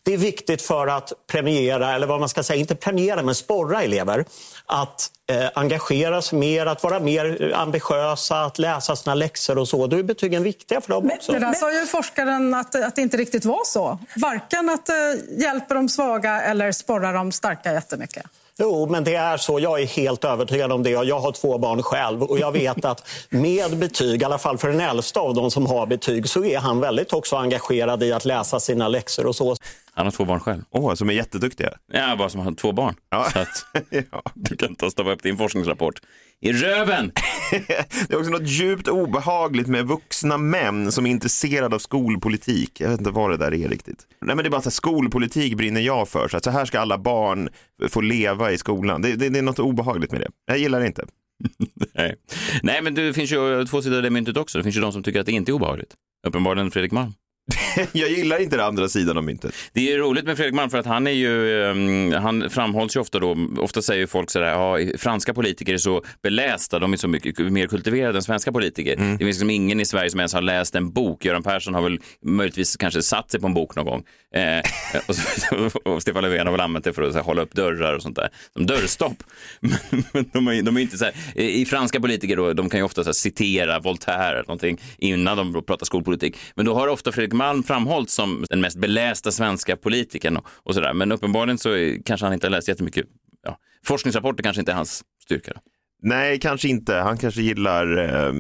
Det 0.04 0.14
är 0.14 0.18
viktigt 0.18 0.62
för 0.62 0.88
att 0.88 1.14
premiera, 1.28 1.96
eller 1.96 2.08
vad 2.08 2.20
man 2.20 2.30
ska 2.30 2.44
säga, 2.44 2.60
inte 2.60 2.76
premiera, 2.76 3.24
men 3.24 3.36
sporra 3.36 3.84
elever 3.84 4.26
att 4.66 5.12
eh, 5.32 5.50
engagera 5.56 6.22
sig 6.22 6.40
mer, 6.40 6.66
att 6.66 6.84
vara 6.84 7.00
mer 7.00 7.54
ambitiösa, 7.56 8.42
att 8.42 8.60
läsa 8.60 8.96
sina 8.96 9.16
läxor 9.16 9.58
och 9.58 9.68
så. 9.68 9.88
Då 9.88 9.98
är 9.98 10.04
betygen 10.04 10.44
viktiga 10.44 10.82
för 10.82 10.90
dem 10.90 11.04
Men 11.04 11.18
också. 11.18 11.32
det 11.32 11.40
där 11.40 11.54
sa 11.54 11.80
ju 11.80 11.86
forskaren 11.86 12.54
att, 12.54 12.76
att 12.76 12.96
det 12.96 13.02
inte 13.02 13.18
riktigt 13.18 13.46
var 13.46 13.66
så. 13.66 14.00
Varken 14.16 14.70
att 14.70 14.86
det 14.86 15.22
hjälper 15.42 15.76
de 15.76 15.90
svaga 15.90 16.42
eller 16.42 16.72
sporrar 16.72 17.14
de 17.14 17.32
starka 17.32 17.74
jättemycket. 17.74 18.26
Jo, 18.60 18.88
men 18.90 19.04
det 19.04 19.16
är 19.16 19.38
så. 19.38 19.60
Jag 19.60 19.82
är 19.82 19.86
helt 19.86 20.26
övertygad 20.26 20.72
om 20.72 20.84
det. 20.84 20.90
Jag 20.90 21.20
har 21.20 21.32
två 21.32 21.58
barn 21.58 21.84
själv 21.84 22.24
och 22.24 22.40
jag 22.40 22.52
vet 22.52 22.86
att 22.86 23.08
med 23.30 23.78
betyg, 23.78 24.22
i 24.22 24.26
alla 24.26 24.38
fall 24.38 24.58
för 24.58 24.68
den 24.68 24.82
äldsta 24.82 25.20
av 25.20 25.34
dem 25.34 25.52
som 25.52 25.66
har 25.66 25.86
betyg, 25.86 26.30
så 26.30 26.44
är 26.44 26.58
han 26.58 26.80
väldigt 26.80 27.14
också 27.14 27.36
engagerad 27.36 28.04
i 28.04 28.12
att 28.14 28.26
läsa 28.26 28.60
sina 28.60 28.88
läxor 28.88 29.26
och 29.26 29.36
så. 29.36 29.56
Han 29.94 30.06
har 30.06 30.12
två 30.12 30.26
barn 30.26 30.40
själv. 30.40 30.64
Åh, 30.72 30.94
som 30.94 31.10
är 31.10 31.14
jätteduktiga. 31.14 31.74
Ja, 31.92 32.16
bara 32.16 32.30
som 32.30 32.40
har 32.40 32.52
två 32.52 32.72
barn. 32.72 32.96
Ja. 33.10 33.30
Så 33.34 33.40
att 33.40 33.66
ja. 34.12 34.22
du 34.34 34.58
kan 34.58 34.76
och 34.82 34.92
stoppa 34.92 35.12
upp 35.12 35.24
din 35.24 35.38
forskningsrapport 35.38 36.02
i 36.42 36.54
röven. 36.54 37.12
Det 38.08 38.14
är 38.14 38.18
också 38.18 38.32
något 38.32 38.48
djupt 38.48 38.88
obehagligt 38.88 39.68
med 39.68 39.86
vuxna 39.86 40.38
män 40.38 40.92
som 40.92 41.06
är 41.06 41.12
intresserade 41.12 41.76
av 41.76 41.80
skolpolitik. 41.80 42.82
Jag 42.82 42.90
vet 42.90 43.00
inte 43.00 43.12
vad 43.12 43.32
det 43.32 43.38
där 43.38 43.54
är 43.54 43.70
riktigt. 43.70 44.08
Nej, 44.22 44.36
men 44.36 44.44
det 44.44 44.48
är 44.48 44.52
bara 44.52 44.62
så 44.62 44.70
här, 44.70 44.72
skolpolitik 44.72 45.58
brinner 45.58 45.82
jag 45.82 46.10
för. 46.10 46.28
Så, 46.28 46.38
att 46.38 46.44
så 46.44 46.50
här 46.50 46.66
ska 46.66 46.80
alla 46.80 46.98
barn 46.98 47.50
få 47.90 48.02
leva 48.02 48.52
i 48.52 48.58
skolan. 48.58 49.02
Det, 49.02 49.16
det, 49.16 49.30
det 49.30 49.40
är 49.40 49.44
något 49.44 49.60
obehagligt 49.60 50.12
med 50.12 50.22
det. 50.22 50.30
Jag 50.46 50.58
gillar 50.58 50.80
det 50.80 50.88
inte. 50.88 51.06
Nej. 51.94 52.16
Nej, 52.64 52.82
men 52.82 52.96
det 52.96 53.14
finns 53.14 53.32
ju 53.32 53.66
två 53.66 53.82
sidor 53.82 53.98
av 53.98 54.04
det 54.04 54.10
myntet 54.10 54.38
också. 54.38 54.58
Det 54.58 54.64
finns 54.64 54.78
ju 54.78 54.82
de 54.82 54.94
som 54.94 55.04
tycker 55.04 55.20
att 55.20 55.26
det 55.26 55.32
inte 55.32 55.52
är 55.52 55.54
obehagligt. 55.54 55.94
Uppenbarligen 56.28 56.72
Fredrik 56.72 56.92
Malm. 56.92 57.14
Jag 57.92 58.10
gillar 58.10 58.42
inte 58.42 58.58
den 58.58 58.66
andra 58.66 58.90
sidan 58.90 59.18
av 59.18 59.24
myntet. 59.24 59.56
Det 59.74 59.94
är 59.94 59.98
roligt 59.98 60.26
med 60.26 60.38
Fredrik 60.38 60.56
Malm 60.56 60.70
för 60.70 60.78
att 60.78 60.86
han 60.86 61.08
är 61.08 61.12
ju, 61.12 61.64
ehm, 61.64 62.12
han 62.14 62.50
framhålls 62.50 62.96
ju 62.96 63.00
ofta 63.00 63.20
då, 63.20 63.38
ofta 63.58 63.82
säger 63.82 64.08
folk 64.08 64.30
sådär, 64.30 64.48
ja, 64.48 64.78
franska 64.98 65.34
politiker 65.34 65.74
är 65.74 65.78
så 65.78 66.04
belästa, 66.24 66.80
de 66.80 66.94
är 66.94 66.98
så 66.98 67.08
mycket 67.08 67.40
mer 67.40 67.68
kultiverade 67.68 68.18
än 68.18 68.24
svenska 68.24 68.52
politiker. 68.52 68.96
Det 68.96 69.18
finns 69.18 69.22
liksom 69.22 69.50
ingen 69.50 69.80
i 69.80 69.86
Sverige 69.86 70.10
som 70.10 70.20
ens 70.20 70.34
har 70.34 70.42
läst 70.42 70.76
en 70.76 70.92
bok. 70.92 71.26
Göran 71.26 71.44
Persson 71.44 71.74
har 71.74 71.82
väl 71.82 72.00
möjligtvis 72.26 72.78
kanske 72.78 73.02
satt 73.02 73.32
sig 73.32 73.40
på 73.40 73.48
en 73.48 73.54
bok 73.54 73.76
någon 73.76 73.86
gång. 73.86 74.04
Eh, 74.36 75.02
och, 75.08 75.16
så, 75.16 75.70
och 75.90 76.02
Stefan 76.02 76.24
Löfven 76.24 76.48
har 76.48 76.52
väl 76.52 76.62
använt 76.62 76.86
det 76.86 76.94
för 76.94 77.02
att 77.02 77.16
här, 77.16 77.22
hålla 77.22 77.42
upp 77.42 77.54
dörrar 77.54 77.94
och 77.94 78.02
sånt 78.02 78.16
där, 78.16 78.30
som 78.54 78.66
dörrstopp. 78.66 79.24
Men, 79.60 80.04
men 80.14 80.30
de, 80.34 80.48
är, 80.48 80.62
de 80.62 80.78
är 80.78 80.82
inte 80.82 80.98
så 80.98 81.06
här, 81.06 81.14
i 81.42 81.66
franska 81.66 82.00
politiker 82.00 82.36
då, 82.36 82.54
de 82.54 82.70
kan 82.70 82.80
ju 82.80 82.84
ofta 82.84 83.04
så 83.04 83.08
här, 83.08 83.14
citera 83.14 83.80
Voltaire 83.80 84.34
eller 84.34 84.48
någonting 84.48 84.82
innan 84.98 85.38
de 85.38 85.64
pratar 85.66 85.86
skolpolitik. 85.86 86.38
Men 86.56 86.66
då 86.66 86.74
har 86.74 86.88
ofta 86.88 87.12
Fredrik 87.12 87.34
Malm 87.38 87.64
framhållits 87.64 88.14
som 88.14 88.46
den 88.50 88.62
mest 88.62 88.78
belästa 88.78 89.32
svenska 89.32 89.78
politikern 89.78 90.38
och, 90.38 90.46
och 90.64 90.74
sådär. 90.74 90.94
Men 90.94 91.12
uppenbarligen 91.12 91.58
så 91.58 91.70
är, 91.70 92.02
kanske 92.06 92.26
han 92.26 92.34
inte 92.34 92.48
har 92.48 92.52
läst 92.52 92.68
jättemycket. 92.68 93.06
Ja, 93.44 93.58
forskningsrapporter 93.86 94.44
kanske 94.44 94.60
inte 94.62 94.72
är 94.72 94.76
hans 94.76 95.04
styrka. 95.24 95.52
Då. 95.56 95.62
Nej, 96.02 96.40
kanske 96.40 96.68
inte. 96.68 96.96
Han 96.96 97.18
kanske 97.18 97.42
gillar... 97.42 97.98
Eh... 97.98 98.34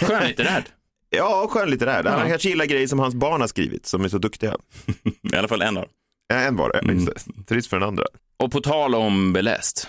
Skönlitterärt. 0.06 0.64
ja, 1.10 1.46
skönlitterär. 1.50 2.04
Han 2.04 2.20
Ja. 2.20 2.28
kanske 2.28 2.48
gillar 2.48 2.64
grejer 2.64 2.86
som 2.86 2.98
hans 2.98 3.14
barn 3.14 3.40
har 3.40 3.48
skrivit, 3.48 3.86
som 3.86 4.04
är 4.04 4.08
så 4.08 4.18
duktiga. 4.18 4.56
I 5.32 5.36
alla 5.36 5.48
fall 5.48 5.62
en 5.62 5.76
av 5.76 5.82
dem. 5.82 5.92
Ja, 6.28 6.36
en 6.36 6.56
var 6.56 6.72
det. 6.72 6.78
Mm. 6.78 7.06
Trist 7.48 7.70
för 7.70 7.78
den 7.80 7.88
andra. 7.88 8.04
Och 8.36 8.52
på 8.52 8.60
tal 8.60 8.94
om 8.94 9.32
beläst. 9.32 9.88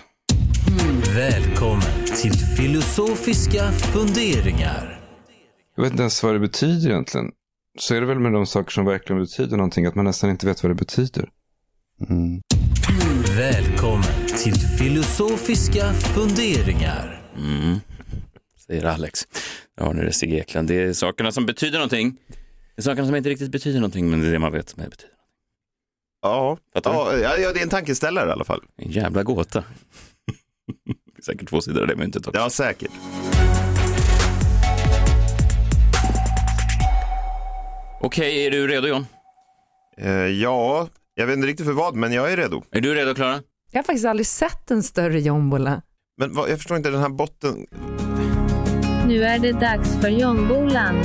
Välkommen 1.16 2.06
till 2.22 2.34
filosofiska 2.57 3.72
funderingar. 3.72 5.00
Jag 5.75 5.84
vet 5.84 5.91
inte 5.91 6.03
ens 6.03 6.24
vad 6.24 6.34
det 6.36 6.39
betyder 6.39 6.89
egentligen. 6.89 7.32
Så 7.77 7.95
är 7.95 8.01
det 8.01 8.07
väl 8.07 8.19
med 8.19 8.33
de 8.33 8.45
saker 8.45 8.71
som 8.71 8.85
verkligen 8.85 9.21
betyder 9.21 9.57
någonting, 9.57 9.85
att 9.85 9.95
man 9.95 10.05
nästan 10.05 10.29
inte 10.29 10.45
vet 10.45 10.63
vad 10.63 10.69
det 10.69 10.75
betyder. 10.75 11.29
Välkommen 13.38 14.27
till 14.43 14.55
filosofiska 14.55 15.93
funderingar. 15.93 17.21
Mm. 17.38 17.79
Säger 18.67 18.85
Alex. 18.85 19.19
Ja, 19.77 19.93
nu 19.93 20.01
är 20.01 20.05
det 20.05 20.13
Sigge 20.13 20.35
Ekland. 20.35 20.67
Det 20.67 20.75
är 20.75 20.93
sakerna 20.93 21.31
som 21.31 21.45
betyder 21.45 21.77
någonting. 21.77 22.17
Det 22.75 22.81
är 22.81 22.81
sakerna 22.81 23.07
som 23.07 23.15
inte 23.15 23.29
riktigt 23.29 23.51
betyder 23.51 23.79
någonting, 23.79 24.09
men 24.09 24.21
det 24.21 24.27
är 24.27 24.31
det 24.31 24.39
man 24.39 24.51
vet 24.51 24.69
som 24.69 24.83
det 24.83 24.89
betyder. 24.89 25.13
Ja, 26.21 26.57
ja, 26.73 27.13
ja, 27.17 27.53
det 27.53 27.59
är 27.59 27.63
en 27.63 27.69
tankeställare 27.69 28.29
i 28.29 28.31
alla 28.31 28.45
fall. 28.45 28.61
En 28.77 28.91
jävla 28.91 29.23
gåta. 29.23 29.63
Säkert 31.25 31.49
två 31.49 31.61
sidor 31.61 31.81
av 31.81 31.88
det 31.88 31.95
myntet 31.95 32.27
också. 32.27 32.41
Ja, 32.41 32.49
säkert. 32.49 32.91
Okej, 38.01 38.46
är 38.46 38.51
du 38.51 38.68
redo 38.68 38.88
John? 38.88 39.06
Eh, 39.98 40.12
ja, 40.12 40.88
jag 41.15 41.27
vet 41.27 41.36
inte 41.36 41.48
riktigt 41.48 41.65
för 41.65 41.74
vad, 41.74 41.96
men 41.96 42.13
jag 42.13 42.32
är 42.34 42.38
redo. 42.38 42.63
Är 42.72 42.82
du 42.82 42.96
redo 42.96 43.15
Klara? 43.15 43.41
jag 43.72 43.79
har 43.79 43.84
faktiskt 43.84 44.06
aldrig 44.06 44.27
sett 44.27 44.72
en 44.72 44.84
större 44.84 45.20
jombola. 45.20 45.82
Men 46.18 46.34
vad, 46.34 46.50
jag 46.50 46.58
förstår 46.58 46.77
inte 46.77 46.89
den 46.89 47.01
här 47.01 47.10
botten. 47.10 47.65
Nu 49.08 49.24
är 49.24 49.39
det 49.39 49.51
dags 49.51 49.96
för 50.01 50.10
Jombolan. 50.10 50.96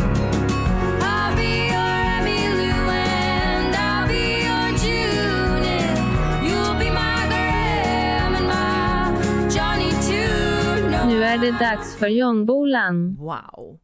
Nu 11.07 11.25
är 11.25 11.39
det 11.39 11.51
dags 11.51 11.97
för 11.97 12.09
Jombolan. 12.09 13.17
Wow. 13.17 13.79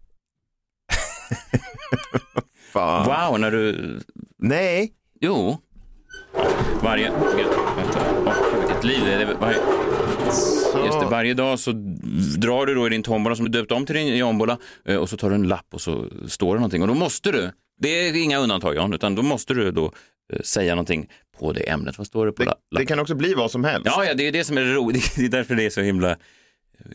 Fan. 2.72 3.06
Wow, 3.30 3.40
när 3.40 3.50
du... 3.50 3.98
Nej, 4.38 4.92
Jo. 5.20 5.58
Varje... 6.82 7.10
Vänta. 7.10 7.36
Gud, 7.36 8.60
vilket 8.60 8.84
liv 8.84 9.00
det 9.04 9.12
är. 9.12 9.34
Varje... 9.40 9.56
Just 10.86 11.00
det, 11.00 11.06
varje 11.06 11.34
dag 11.34 11.58
så 11.58 11.72
drar 12.38 12.66
du 12.66 12.74
då 12.74 12.86
i 12.86 12.90
din 12.90 13.02
tombola 13.02 13.36
som 13.36 13.44
du 13.44 13.50
döpt 13.58 13.72
om 13.72 13.86
till 13.86 13.94
din 13.94 14.16
jombola 14.16 14.58
eh, 14.84 14.96
och 14.96 15.08
så 15.08 15.16
tar 15.16 15.28
du 15.28 15.34
en 15.34 15.48
lapp 15.48 15.66
och 15.72 15.80
så 15.80 16.06
står 16.28 16.54
det 16.54 16.58
någonting 16.60 16.82
och 16.82 16.88
då 16.88 16.94
måste 16.94 17.32
du, 17.32 17.50
det 17.80 17.88
är 17.88 18.22
inga 18.22 18.38
undantag 18.38 18.74
Jan, 18.76 18.92
utan 18.92 19.14
då 19.14 19.22
måste 19.22 19.54
du 19.54 19.70
då 19.70 19.92
eh, 20.32 20.40
säga 20.40 20.74
någonting 20.74 21.08
på 21.38 21.52
det 21.52 21.68
ämnet. 21.70 21.98
Vad 21.98 22.06
står 22.06 22.26
det 22.26 22.32
på 22.32 22.42
Det, 22.42 22.46
la- 22.48 22.54
det 22.54 22.74
lappen? 22.74 22.86
kan 22.86 22.98
också 22.98 23.14
bli 23.14 23.34
vad 23.34 23.50
som 23.50 23.64
helst. 23.64 23.86
Ja, 23.86 24.04
ja, 24.04 24.14
det 24.14 24.26
är 24.28 24.32
det 24.32 24.44
som 24.44 24.58
är 24.58 24.62
roligt. 24.64 25.12
Det 25.16 25.24
är 25.24 25.28
därför 25.28 25.54
det 25.54 25.64
är 25.66 25.70
så 25.70 25.80
himla 25.80 26.10
eh, 26.10 26.16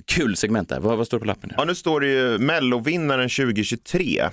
kul 0.06 0.36
segment 0.36 0.70
där. 0.70 0.80
Vad, 0.80 0.98
vad 0.98 1.08
står 1.08 1.18
det 1.18 1.22
på 1.22 1.28
lappen? 1.28 1.52
Ja, 1.58 1.64
nu 1.66 1.76
står 1.76 2.00
det 2.02 2.08
ju 2.08 2.38
Mellovinnaren 2.38 3.30
2023 3.30 4.24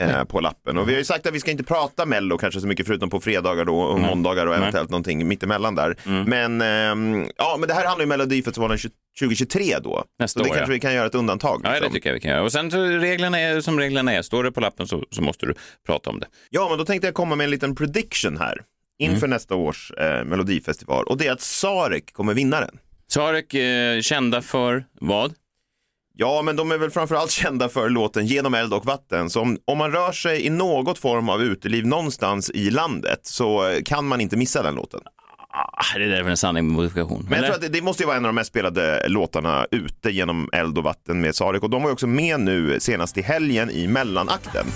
eh, 0.00 0.24
på 0.24 0.40
lappen. 0.40 0.78
Och 0.78 0.88
vi 0.88 0.92
har 0.92 0.98
ju 0.98 1.04
sagt 1.04 1.26
att 1.26 1.34
vi 1.34 1.40
ska 1.40 1.50
inte 1.50 1.64
prata 1.64 2.06
Mello 2.06 2.38
kanske 2.38 2.60
så 2.60 2.66
mycket 2.66 2.86
förutom 2.86 3.10
på 3.10 3.20
fredagar 3.20 3.64
då 3.64 3.80
och 3.80 4.00
måndagar 4.00 4.46
och 4.46 4.54
eventuellt 4.54 4.90
någonting 4.90 5.28
mittemellan 5.28 5.74
där. 5.74 5.96
Mm. 6.06 6.24
Men, 6.24 6.60
ehm, 6.60 7.30
ja, 7.36 7.56
men 7.58 7.68
det 7.68 7.74
här 7.74 7.84
handlar 7.84 8.00
ju 8.00 8.04
om 8.04 8.08
Melodifestivalen 8.08 8.78
2023 9.20 9.78
då. 9.78 10.04
Nästa 10.18 10.40
så 10.40 10.44
det 10.44 10.50
år, 10.50 10.54
kanske 10.54 10.72
ja. 10.72 10.74
vi 10.74 10.80
kan 10.80 10.94
göra 10.94 11.06
ett 11.06 11.14
undantag. 11.14 11.60
Ja, 11.64 11.68
det 11.68 11.74
liksom. 11.74 11.92
tycker 11.92 12.08
jag 12.08 12.14
vi 12.14 12.20
kan 12.20 12.30
göra. 12.30 12.42
Och 12.42 12.52
sen 12.52 12.70
reglerna 13.00 13.40
är 13.40 13.60
som 13.60 13.78
reglerna 13.80 14.12
är. 14.12 14.22
Står 14.22 14.44
det 14.44 14.52
på 14.52 14.60
lappen 14.60 14.86
så, 14.86 15.04
så 15.10 15.22
måste 15.22 15.46
du 15.46 15.54
prata 15.86 16.10
om 16.10 16.20
det. 16.20 16.26
Ja, 16.50 16.68
men 16.68 16.78
då 16.78 16.84
tänkte 16.84 17.06
jag 17.06 17.14
komma 17.14 17.36
med 17.36 17.44
en 17.44 17.50
liten 17.50 17.74
prediction 17.74 18.36
här 18.36 18.62
inför 18.98 19.16
Mm. 19.26 19.30
nästa 19.30 19.54
års 19.54 19.90
eh, 19.90 20.24
Melodifestival. 20.24 21.04
Och 21.04 21.18
det 21.18 21.26
är 21.26 21.32
att 21.32 21.40
Sarek 21.40 22.12
kommer 22.12 22.34
vinna 22.34 22.60
den. 22.60 22.78
Sarek, 23.08 23.54
eh, 23.54 24.00
kända 24.00 24.42
för 24.42 24.84
vad? 25.00 25.34
Ja, 26.16 26.42
men 26.42 26.56
de 26.56 26.72
är 26.72 26.78
väl 26.78 26.90
framförallt 26.90 27.30
kända 27.40 27.68
för 27.68 27.88
låten 27.88 28.26
Genom 28.26 28.54
eld 28.54 28.74
och 28.74 28.86
vatten. 28.86 29.30
Så 29.30 29.40
om, 29.40 29.58
om 29.64 29.78
man 29.78 29.92
rör 29.92 30.12
sig 30.12 30.46
i 30.46 30.50
något 30.50 30.98
form 30.98 31.28
av 31.28 31.42
uteliv 31.42 31.86
någonstans 31.86 32.50
i 32.50 32.70
landet 32.70 33.20
så 33.22 33.68
eh, 33.68 33.82
kan 33.82 34.06
man 34.06 34.20
inte 34.20 34.36
missa 34.36 34.62
den 34.62 34.74
låten. 34.74 35.00
Ah, 35.52 35.98
det 35.98 36.06
där 36.06 36.16
är 36.16 36.22
väl 36.22 36.30
en 36.30 36.36
sanning 36.36 36.66
med 36.66 36.74
modifikation. 36.76 37.22
Men 37.22 37.30
jag 37.30 37.38
Eller? 37.38 37.46
tror 37.46 37.54
att 37.56 37.72
det, 37.72 37.78
det 37.78 37.82
måste 37.84 38.02
ju 38.02 38.06
vara 38.06 38.16
en 38.16 38.24
av 38.24 38.28
de 38.28 38.34
mest 38.34 38.50
spelade 38.50 39.08
låtarna 39.08 39.66
ute 39.70 40.10
genom 40.10 40.48
eld 40.52 40.78
och 40.78 40.84
vatten 40.84 41.20
med 41.20 41.34
Sarek. 41.34 41.62
Och 41.62 41.70
de 41.70 41.82
var 41.82 41.88
ju 41.88 41.92
också 41.92 42.06
med 42.06 42.40
nu 42.40 42.80
senast 42.80 43.18
i 43.18 43.22
helgen 43.22 43.70
i 43.70 43.86
mellanakten. 43.86 44.66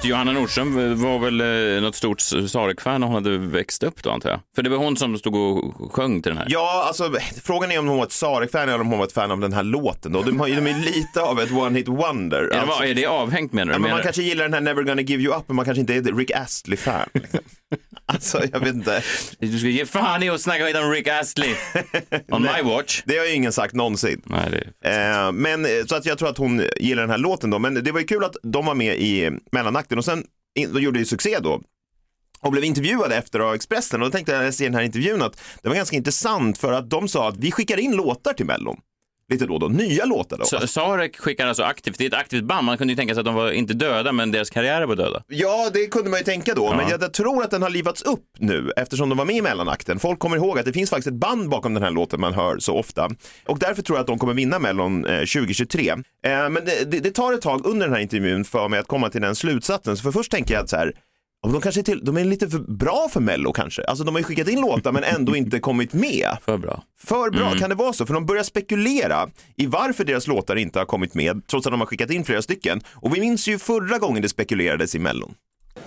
Just 0.00 0.02
det, 0.02 0.08
Johanna 0.08 0.32
Nordström 0.32 1.00
var 1.02 1.18
väl 1.18 1.40
eh, 1.76 1.82
något 1.82 1.94
stort 1.96 2.20
Sarek-fan 2.20 3.00
när 3.00 3.06
hon 3.06 3.14
hade 3.14 3.38
växt 3.38 3.82
upp 3.82 4.02
då 4.02 4.10
antar 4.10 4.30
jag? 4.30 4.40
För 4.56 4.62
det 4.62 4.70
var 4.70 4.76
hon 4.76 4.96
som 4.96 5.18
stod 5.18 5.34
och 5.36 5.92
sjöng 5.92 6.22
till 6.22 6.30
den 6.30 6.38
här. 6.38 6.46
Ja, 6.50 6.84
alltså 6.86 7.12
frågan 7.44 7.72
är 7.72 7.78
om 7.78 7.88
hon 7.88 7.96
var 7.96 8.04
ett 8.06 8.12
Sarek-fan 8.12 8.68
eller 8.68 8.80
om 8.80 8.86
hon 8.86 8.98
var 8.98 9.06
ett 9.06 9.12
fan 9.12 9.30
av 9.30 9.40
den 9.40 9.52
här 9.52 9.62
låten. 9.62 10.12
Då. 10.12 10.22
De, 10.22 10.40
har, 10.40 10.48
de 10.48 10.66
är 10.66 10.78
lite 10.84 11.20
av 11.22 11.40
ett 11.40 11.50
one-hit 11.50 11.86
wonder. 11.88 12.38
Är, 12.42 12.48
det, 12.48 12.60
Alltså, 12.60 12.78
vad- 12.78 12.88
är 12.88 12.94
det 12.94 13.06
avhängt 13.06 13.52
menar 13.52 13.66
du? 13.66 13.72
ja, 13.72 13.78
men 13.78 13.82
Menar 13.82 13.96
man 13.96 14.02
kanske 14.02 14.22
gillar 14.22 14.44
den 14.44 14.54
här 14.54 14.60
Never 14.60 14.82
gonna 14.82 15.02
give 15.02 15.22
you 15.22 15.36
up, 15.36 15.44
men 15.46 15.56
man 15.56 15.64
kanske 15.64 15.80
inte 15.80 15.94
är 15.94 16.02
Rick 16.02 16.30
Astley-fan. 16.30 17.08
Liksom. 17.14 17.40
alltså, 18.06 18.42
jag 18.52 18.60
vet 18.60 18.74
inte. 18.74 19.02
Du 19.38 19.58
ska 19.58 19.68
ge 19.68 19.86
fan 19.86 20.22
i 20.22 20.30
att 20.30 20.40
snacka 20.40 20.64
skit 20.64 20.76
om 20.76 20.90
Rick 20.90 21.08
Astley. 21.08 21.54
On 22.28 22.42
my 22.42 22.62
watch. 22.70 23.02
Det 23.04 23.18
har 23.18 23.26
ju 23.26 23.32
ingen 23.32 23.52
sagt 23.52 23.74
någonsin. 23.74 24.22
Nej, 24.24 24.50
det... 24.82 24.90
Eh, 24.90 25.32
men 25.32 25.64
eh, 25.64 25.70
så 25.88 25.96
att 25.96 26.06
jag 26.06 26.18
tror 26.18 26.28
att 26.28 26.38
hon 26.38 26.62
gillar 26.76 27.02
den 27.02 27.10
här 27.10 27.18
låten 27.18 27.50
då. 27.50 27.58
Men 27.58 27.84
det 27.84 27.92
var 27.92 28.00
ju 28.00 28.06
kul 28.06 28.24
att 28.24 28.36
de 28.42 28.66
var 28.66 28.74
med 28.74 28.96
i 29.00 29.30
mellanakten 29.52 29.89
och 29.98 30.04
sen 30.04 30.24
in- 30.54 30.72
de 30.72 30.80
gjorde 30.80 30.98
ju 30.98 31.04
succé 31.04 31.38
då. 31.38 31.62
Och 32.40 32.52
blev 32.52 32.64
intervjuade 32.64 33.16
efter 33.16 33.40
av 33.40 33.54
Expressen. 33.54 34.02
Och 34.02 34.08
då 34.08 34.12
tänkte 34.12 34.32
jag 34.32 34.38
när 34.38 34.44
jag 34.44 34.54
ser 34.54 34.64
den 34.64 34.74
här 34.74 34.82
intervjun 34.82 35.22
att 35.22 35.40
det 35.62 35.68
var 35.68 35.76
ganska 35.76 35.96
intressant 35.96 36.58
för 36.58 36.72
att 36.72 36.90
de 36.90 37.08
sa 37.08 37.28
att 37.28 37.36
vi 37.36 37.50
skickar 37.52 37.76
in 37.80 37.96
låtar 37.96 38.32
till 38.32 38.46
Mellon. 38.46 38.80
Lite 39.30 39.46
då 39.46 39.54
och 39.54 39.60
då, 39.60 39.68
nya 39.68 40.04
låtar 40.04 40.38
då. 40.38 40.44
Så, 40.44 40.66
Sarek 40.66 41.16
skickar 41.16 41.46
alltså 41.46 41.62
aktivt, 41.62 41.98
det 41.98 42.04
är 42.04 42.08
ett 42.08 42.14
aktivt 42.14 42.44
band. 42.44 42.66
Man 42.66 42.78
kunde 42.78 42.92
ju 42.92 42.96
tänka 42.96 43.14
sig 43.14 43.20
att 43.20 43.24
de 43.26 43.34
var 43.34 43.50
inte 43.50 43.74
döda, 43.74 44.12
men 44.12 44.30
deras 44.30 44.50
karriärer 44.50 44.86
var 44.86 44.96
döda. 44.96 45.22
Ja, 45.28 45.70
det 45.72 45.86
kunde 45.86 46.10
man 46.10 46.18
ju 46.18 46.24
tänka 46.24 46.54
då, 46.54 46.74
men 46.74 46.88
jag, 46.88 47.02
jag 47.02 47.12
tror 47.12 47.42
att 47.44 47.50
den 47.50 47.62
har 47.62 47.70
livats 47.70 48.02
upp 48.02 48.24
nu 48.38 48.72
eftersom 48.76 49.08
de 49.08 49.18
var 49.18 49.24
med 49.24 49.36
i 49.36 49.42
mellanakten. 49.42 49.98
Folk 49.98 50.18
kommer 50.18 50.36
ihåg 50.36 50.58
att 50.58 50.64
det 50.64 50.72
finns 50.72 50.90
faktiskt 50.90 51.08
ett 51.08 51.14
band 51.14 51.48
bakom 51.48 51.74
den 51.74 51.82
här 51.82 51.90
låten 51.90 52.20
man 52.20 52.34
hör 52.34 52.58
så 52.58 52.76
ofta. 52.78 53.10
Och 53.46 53.58
därför 53.58 53.82
tror 53.82 53.98
jag 53.98 54.00
att 54.00 54.06
de 54.06 54.18
kommer 54.18 54.34
vinna 54.34 54.58
Mellon 54.58 55.06
eh, 55.06 55.18
2023. 55.18 55.90
Eh, 55.90 55.98
men 56.24 56.54
det, 56.54 56.90
det, 56.90 57.00
det 57.00 57.10
tar 57.10 57.32
ett 57.32 57.40
tag 57.40 57.66
under 57.66 57.86
den 57.86 57.94
här 57.94 58.02
intervjun 58.02 58.44
för 58.44 58.68
mig 58.68 58.78
att 58.78 58.86
komma 58.86 59.08
till 59.08 59.20
den 59.20 59.34
slutsatsen. 59.34 59.96
Så 59.96 60.02
för 60.02 60.12
först 60.12 60.30
tänker 60.30 60.54
jag 60.54 60.62
att 60.62 60.70
så 60.70 60.76
här, 60.76 60.92
de 61.48 61.60
kanske 61.60 61.80
är, 61.80 61.82
till, 61.82 62.04
de 62.04 62.16
är 62.16 62.24
lite 62.24 62.48
för 62.48 62.58
bra 62.58 63.08
för 63.12 63.20
Mello 63.20 63.52
kanske. 63.52 63.84
Alltså 63.84 64.04
de 64.04 64.14
har 64.14 64.20
ju 64.20 64.24
skickat 64.24 64.48
in 64.48 64.60
låtar 64.60 64.92
men 64.92 65.04
ändå 65.04 65.36
inte 65.36 65.60
kommit 65.60 65.92
med. 65.92 66.36
För 66.44 66.58
bra. 66.58 66.82
För 66.98 67.30
bra, 67.30 67.54
kan 67.54 67.68
det 67.68 67.74
vara 67.76 67.92
så? 67.92 68.06
För 68.06 68.14
de 68.14 68.26
börjar 68.26 68.42
spekulera 68.42 69.28
i 69.56 69.66
varför 69.66 70.04
deras 70.04 70.26
låtar 70.26 70.56
inte 70.56 70.78
har 70.78 70.86
kommit 70.86 71.14
med, 71.14 71.46
trots 71.46 71.66
att 71.66 71.72
de 71.72 71.80
har 71.80 71.86
skickat 71.86 72.10
in 72.10 72.24
flera 72.24 72.42
stycken. 72.42 72.80
Och 72.94 73.16
vi 73.16 73.20
minns 73.20 73.48
ju 73.48 73.58
förra 73.58 73.98
gången 73.98 74.22
det 74.22 74.28
spekulerades 74.28 74.94
i 74.94 74.98
Mellon. 74.98 75.34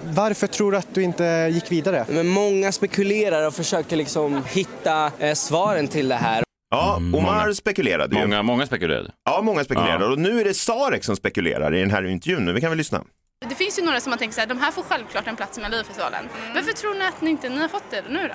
Varför 0.05 0.47
tror 0.47 0.71
du 0.71 0.77
att 0.77 0.95
du 0.95 1.03
inte 1.03 1.49
gick 1.53 1.71
vidare? 1.71 2.05
Men 2.09 2.27
många 2.27 2.71
spekulerar 2.71 3.47
och 3.47 3.53
försöker 3.53 3.95
liksom 3.95 4.41
hitta 4.53 5.11
eh, 5.19 5.33
svaren 5.33 5.87
till 5.87 6.07
det 6.07 6.15
här. 6.15 6.43
Ja, 6.69 6.95
Omar 6.95 7.53
spekulerade 7.53 8.15
ju. 8.15 8.21
Många, 8.21 8.43
många 8.43 8.65
spekulerade. 8.65 9.11
Ja, 9.25 9.41
många 9.41 9.63
spekulerade. 9.63 10.05
Ja. 10.05 10.11
Och 10.11 10.19
nu 10.19 10.41
är 10.41 10.45
det 10.45 10.53
Sarek 10.53 11.03
som 11.03 11.15
spekulerar 11.15 11.75
i 11.75 11.79
den 11.79 11.91
här 11.91 12.05
intervjun. 12.05 12.53
Vi 12.53 12.61
kan 12.61 12.69
väl 12.69 12.77
lyssna. 12.77 13.03
Det 13.49 13.55
finns 13.55 13.79
ju 13.79 13.83
några 13.83 13.99
som 13.99 14.09
man 14.09 14.19
tänker 14.19 14.33
så 14.35 14.39
här, 14.39 14.47
de 14.47 14.59
här 14.61 14.71
får 14.71 14.83
självklart 14.83 15.27
en 15.27 15.35
plats 15.35 15.57
i 15.57 15.61
Melodifestivalen. 15.61 16.29
Varför 16.55 16.71
tror 16.71 16.93
ni 16.93 17.05
att 17.05 17.21
ni 17.21 17.29
inte 17.29 17.49
ni 17.49 17.61
har 17.61 17.67
fått 17.67 17.91
det 17.91 18.03
nu 18.09 18.27
då? 18.27 18.33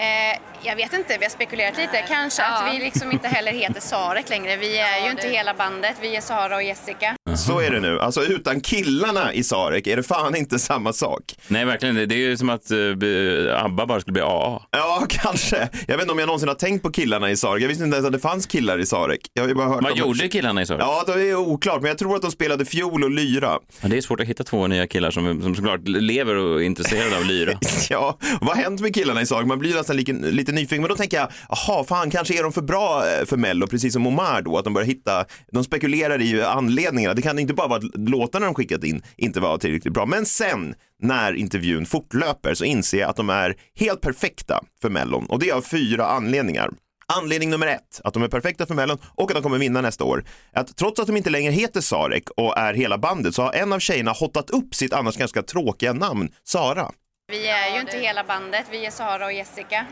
Eh, 0.00 0.38
jag 0.62 0.76
vet 0.76 0.92
inte, 0.92 1.18
vi 1.18 1.24
har 1.24 1.30
spekulerat 1.30 1.76
lite. 1.76 2.04
Kanske 2.08 2.44
att 2.44 2.74
vi 2.74 2.78
liksom 2.78 3.12
inte 3.12 3.28
heller 3.28 3.52
heter 3.52 3.80
Sarek 3.80 4.28
längre. 4.28 4.56
Vi 4.56 4.78
är 4.78 5.04
ju 5.04 5.10
inte 5.10 5.28
hela 5.28 5.54
bandet, 5.54 5.96
vi 6.00 6.16
är 6.16 6.20
Sara 6.20 6.56
och 6.56 6.62
Jessica. 6.62 7.16
Så 7.36 7.60
är 7.60 7.70
det 7.70 7.80
nu. 7.80 8.00
Alltså 8.00 8.24
utan 8.24 8.60
killarna 8.60 9.32
i 9.32 9.44
Sarek 9.44 9.86
är 9.86 9.96
det 9.96 10.02
fan 10.02 10.36
inte 10.36 10.58
samma 10.58 10.92
sak. 10.92 11.22
Nej, 11.48 11.64
verkligen. 11.64 11.94
Det 11.94 12.14
är 12.14 12.18
ju 12.18 12.36
som 12.36 12.50
att 12.50 12.70
uh, 12.70 13.64
ABBA 13.64 13.86
bara 13.86 14.00
skulle 14.00 14.12
bli 14.12 14.22
AA. 14.22 14.62
Ja, 14.70 15.06
kanske. 15.08 15.68
Jag 15.86 15.94
vet 15.96 16.00
inte 16.00 16.12
om 16.12 16.18
jag 16.18 16.26
någonsin 16.26 16.48
har 16.48 16.54
tänkt 16.54 16.82
på 16.82 16.90
killarna 16.90 17.30
i 17.30 17.36
Sarek. 17.36 17.62
Jag 17.62 17.68
visste 17.68 17.84
inte 17.84 17.96
ens 17.96 18.06
att 18.06 18.12
det 18.12 18.18
fanns 18.18 18.46
killar 18.46 18.78
i 18.78 18.86
Sarek. 18.86 19.20
Jag 19.32 19.48
har 19.48 19.54
bara 19.54 19.68
hört 19.68 19.82
Vad 19.82 19.96
gjorde 19.96 20.28
killarna 20.28 20.62
i 20.62 20.66
Sarek? 20.66 20.82
Ja, 20.82 21.04
det 21.06 21.12
är 21.12 21.34
oklart, 21.34 21.82
men 21.82 21.88
jag 21.88 21.98
tror 21.98 22.16
att 22.16 22.22
de 22.22 22.30
spelade 22.30 22.64
fiol 22.64 23.04
och 23.04 23.10
lyra. 23.10 23.58
Ja, 23.80 23.88
det 23.88 23.96
är 23.96 24.00
svårt 24.00 24.20
att 24.20 24.26
hitta 24.26 24.44
två 24.44 24.66
nya 24.66 24.86
killar 24.86 25.10
som, 25.10 25.42
som 25.42 25.54
såklart 25.54 25.88
lever 25.88 26.34
och 26.34 26.60
är 26.60 26.64
intresserade 26.64 27.16
av 27.16 27.24
lyra. 27.24 27.58
Ja, 27.90 28.18
vad 28.40 28.56
har 28.56 28.62
hänt 28.62 28.80
med 28.80 28.94
killarna 28.94 29.22
i 29.22 29.26
Sarek? 29.26 29.46
Man 29.46 29.58
blir 29.58 29.74
nästan 29.74 29.96
lite, 29.96 30.12
lite 30.12 30.52
nyfiken, 30.52 30.80
men 30.80 30.88
då 30.88 30.96
tänker 30.96 31.16
jag, 31.16 31.28
jaha, 31.48 31.84
fan, 31.84 32.10
kanske 32.10 32.38
är 32.38 32.42
de 32.42 32.52
för 32.52 32.62
bra 32.62 33.04
eh, 33.06 33.26
för 33.26 33.36
Mello, 33.36 33.66
precis 33.66 33.92
som 33.92 34.06
Omar 34.06 34.42
då, 34.42 34.58
att 34.58 34.64
de 34.64 34.74
börjar 34.74 34.86
hitta, 34.86 35.24
de 35.52 35.64
spekulerar 35.64 36.22
i 36.22 36.42
anledningarna. 36.42 37.14
Det 37.14 37.22
kan 37.24 37.38
inte 37.38 37.54
bara 37.54 37.68
vara 37.68 37.78
att 37.78 38.08
låtarna 38.08 38.46
de 38.46 38.54
skickat 38.54 38.84
in 38.84 39.02
inte 39.16 39.40
var 39.40 39.58
tillräckligt 39.58 39.94
bra, 39.94 40.06
men 40.06 40.26
sen 40.26 40.74
när 41.02 41.32
intervjun 41.34 41.86
fortlöper 41.86 42.54
så 42.54 42.64
inser 42.64 42.98
jag 42.98 43.10
att 43.10 43.16
de 43.16 43.30
är 43.30 43.56
helt 43.74 44.00
perfekta 44.00 44.60
för 44.82 44.90
Mellon 44.90 45.26
och 45.26 45.38
det 45.38 45.50
är 45.50 45.54
av 45.54 45.62
fyra 45.62 46.06
anledningar. 46.06 46.70
Anledning 47.06 47.50
nummer 47.50 47.66
ett, 47.66 48.00
att 48.04 48.14
de 48.14 48.22
är 48.22 48.28
perfekta 48.28 48.66
för 48.66 48.74
Mellon 48.74 48.98
och 49.14 49.30
att 49.30 49.34
de 49.34 49.42
kommer 49.42 49.58
vinna 49.58 49.80
nästa 49.80 50.04
år. 50.04 50.24
Att 50.52 50.76
trots 50.76 51.00
att 51.00 51.06
de 51.06 51.16
inte 51.16 51.30
längre 51.30 51.52
heter 51.52 51.80
Sarek 51.80 52.30
och 52.36 52.58
är 52.58 52.74
hela 52.74 52.98
bandet 52.98 53.34
så 53.34 53.42
har 53.42 53.52
en 53.52 53.72
av 53.72 53.78
tjejerna 53.78 54.12
hotat 54.12 54.50
upp 54.50 54.74
sitt 54.74 54.92
annars 54.92 55.16
ganska 55.16 55.42
tråkiga 55.42 55.92
namn, 55.92 56.28
Sara. 56.44 56.90
Vi 57.32 57.48
är 57.48 57.74
ju 57.74 57.80
inte 57.80 57.98
hela 57.98 58.24
bandet, 58.24 58.66
vi 58.70 58.86
är 58.86 58.90
Sara 58.90 59.24
och 59.26 59.32
Jessica. 59.32 59.86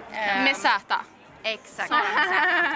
Med 0.45 0.57
Z. 0.57 0.95
Exakt. 1.45 1.93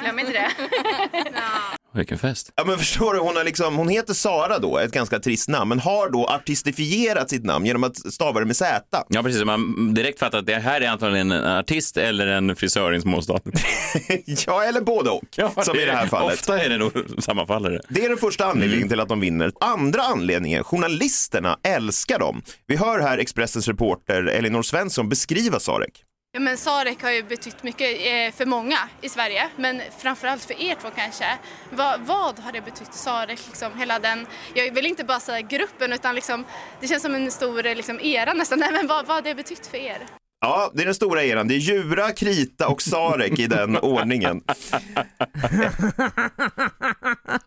Glöm 0.02 0.18
inte 0.18 0.32
det. 0.32 0.50
Vilken 1.96 2.18
fest. 2.18 2.52
Ja 2.56 2.64
men 2.64 2.78
förstår 2.78 3.14
du, 3.14 3.20
hon, 3.20 3.36
har 3.36 3.44
liksom, 3.44 3.76
hon 3.76 3.88
heter 3.88 4.14
Sara 4.14 4.58
då, 4.58 4.78
ett 4.78 4.92
ganska 4.92 5.18
trist 5.18 5.48
namn, 5.48 5.68
men 5.68 5.80
har 5.80 6.10
då 6.10 6.26
artistifierat 6.26 7.30
sitt 7.30 7.44
namn 7.44 7.66
genom 7.66 7.84
att 7.84 7.96
stava 7.96 8.40
det 8.40 8.46
med 8.46 8.56
Z. 8.56 8.82
Ja, 9.08 9.22
precis. 9.22 9.44
Man 9.44 9.94
direkt 9.94 10.18
fattar 10.18 10.38
att 10.38 10.46
det 10.46 10.54
här 10.54 10.80
är 10.80 10.88
antagligen 10.88 11.32
en 11.32 11.44
artist 11.58 11.96
eller 11.96 12.26
en 12.26 12.56
frisör 12.56 12.92
i 12.92 12.96
en 12.96 13.02
småstad. 13.02 13.40
ja, 14.46 14.64
eller 14.64 14.80
både 14.80 15.10
och, 15.10 15.64
som 15.64 15.76
i 15.76 15.84
det 15.84 15.92
här 15.92 16.06
fallet. 16.06 16.34
Ofta 16.34 16.64
är 16.64 16.68
det 16.68 16.78
nog 16.78 16.92
sammanfallare. 17.18 17.80
Det 17.88 18.04
är 18.04 18.08
den 18.08 18.18
första 18.18 18.44
anledningen 18.44 18.88
till 18.88 19.00
att 19.00 19.08
de 19.08 19.20
vinner. 19.20 19.52
Andra 19.60 20.02
anledningen, 20.02 20.64
journalisterna 20.64 21.58
älskar 21.62 22.18
dem. 22.18 22.42
Vi 22.66 22.76
hör 22.76 23.00
här 23.00 23.18
Expressens 23.18 23.68
reporter 23.68 24.22
Elinor 24.22 24.62
Svensson 24.62 25.08
beskriva 25.08 25.60
Sarek. 25.60 26.05
Ja, 26.36 26.40
men 26.40 26.56
Sarek 26.56 27.02
har 27.02 27.10
ju 27.10 27.22
betytt 27.22 27.62
mycket 27.62 27.90
eh, 27.90 28.36
för 28.36 28.46
många 28.46 28.78
i 29.00 29.08
Sverige, 29.08 29.48
men 29.56 29.82
framförallt 29.98 30.44
för 30.44 30.62
er 30.62 30.74
två 30.74 30.88
kanske. 30.96 31.38
Vad, 31.70 32.00
vad 32.00 32.38
har 32.38 32.52
det 32.52 32.60
betytt 32.60 32.94
Sarek, 32.94 33.46
liksom, 33.46 33.78
hela 33.78 33.98
den, 33.98 34.26
jag 34.54 34.74
vill 34.74 34.86
inte 34.86 35.04
bara 35.04 35.20
säga 35.20 35.40
gruppen, 35.40 35.92
utan 35.92 36.14
liksom, 36.14 36.44
det 36.80 36.88
känns 36.88 37.02
som 37.02 37.14
en 37.14 37.30
stor 37.30 37.62
liksom, 37.62 38.00
era 38.00 38.32
nästan. 38.32 38.58
Nej, 38.58 38.68
men 38.72 38.86
vad, 38.86 39.06
vad 39.06 39.16
har 39.16 39.22
det 39.22 39.34
betytt 39.34 39.66
för 39.66 39.78
er? 39.78 40.06
Ja, 40.40 40.70
det 40.74 40.82
är 40.82 40.86
den 40.86 40.94
stora 40.94 41.24
eran. 41.24 41.48
Det 41.48 41.54
är 41.54 41.58
Djura, 41.58 42.10
Krita 42.10 42.68
och 42.68 42.82
Sarek 42.82 43.38
i 43.38 43.46
den 43.46 43.76
ordningen. 43.82 44.42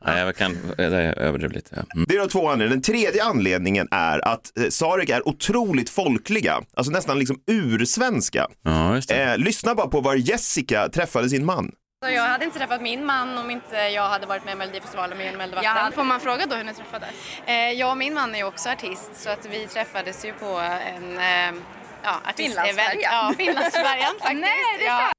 Nej, 0.06 0.20
jag 0.20 0.36
kan 0.36 0.58
överdriva 0.78 1.54
lite. 1.54 1.76
Ja. 1.76 1.84
Mm. 1.96 2.06
Det 2.10 2.16
är 2.16 2.20
de 2.20 2.28
två 2.30 2.40
anledningarna. 2.50 2.70
Den 2.76 2.82
tredje 2.82 3.24
anledningen 3.24 3.88
är 3.92 4.28
att 4.28 4.58
eh, 4.58 4.70
Sarek 4.70 5.10
är 5.10 5.28
otroligt 5.28 5.90
folkliga, 5.90 6.62
alltså 6.74 6.92
nästan 6.92 7.20
liksom 7.20 7.38
ursvenska. 7.48 8.48
Ja, 8.64 8.96
just 8.96 9.10
det. 9.10 9.24
Eh, 9.24 9.38
lyssna 9.38 9.76
bara 9.76 9.88
på 9.88 10.02
var 10.02 10.16
Jessica 10.16 10.90
träffade 10.90 11.30
sin 11.30 11.46
man. 11.46 11.72
Så 12.06 12.12
jag 12.12 12.24
hade 12.24 12.46
inte 12.46 12.58
träffat 12.58 12.82
min 12.82 13.06
man 13.06 13.38
om 13.38 13.52
inte 13.52 13.76
jag 13.76 14.10
hade 14.10 14.26
varit 14.28 14.46
med 14.46 14.54
i 14.54 14.58
Melodifestivalen 14.58 15.18
med 15.18 15.26
Genom 15.26 15.42
eld 15.42 15.54
och 15.54 15.64
vatten. 15.64 15.92
Får 15.92 16.04
man 16.04 16.20
fråga 16.20 16.46
då 16.46 16.56
hur 16.56 16.64
ni 16.64 16.74
träffades? 16.74 17.10
Eh, 17.46 17.54
jag 17.56 17.92
och 17.92 17.98
min 17.98 18.14
man 18.14 18.36
är 18.36 18.40
ju 18.40 18.44
också 18.46 18.70
artist 18.70 19.12
så 19.16 19.30
att 19.30 19.48
vi 19.52 19.68
träffades 19.68 20.26
ju 20.26 20.34
på 20.34 20.60
en, 20.96 21.18
eh, 21.18 21.62
ja, 22.04 22.22
artistevent. 22.26 22.70
Finlandsfärjan. 22.70 23.12
Ja, 23.14 23.34
Finlandsfärjan 23.38 24.16
faktiskt. 24.20 24.42
Nej, 24.42 24.78
det 24.80 24.86
är 24.86 24.88
ja. 24.88 25.12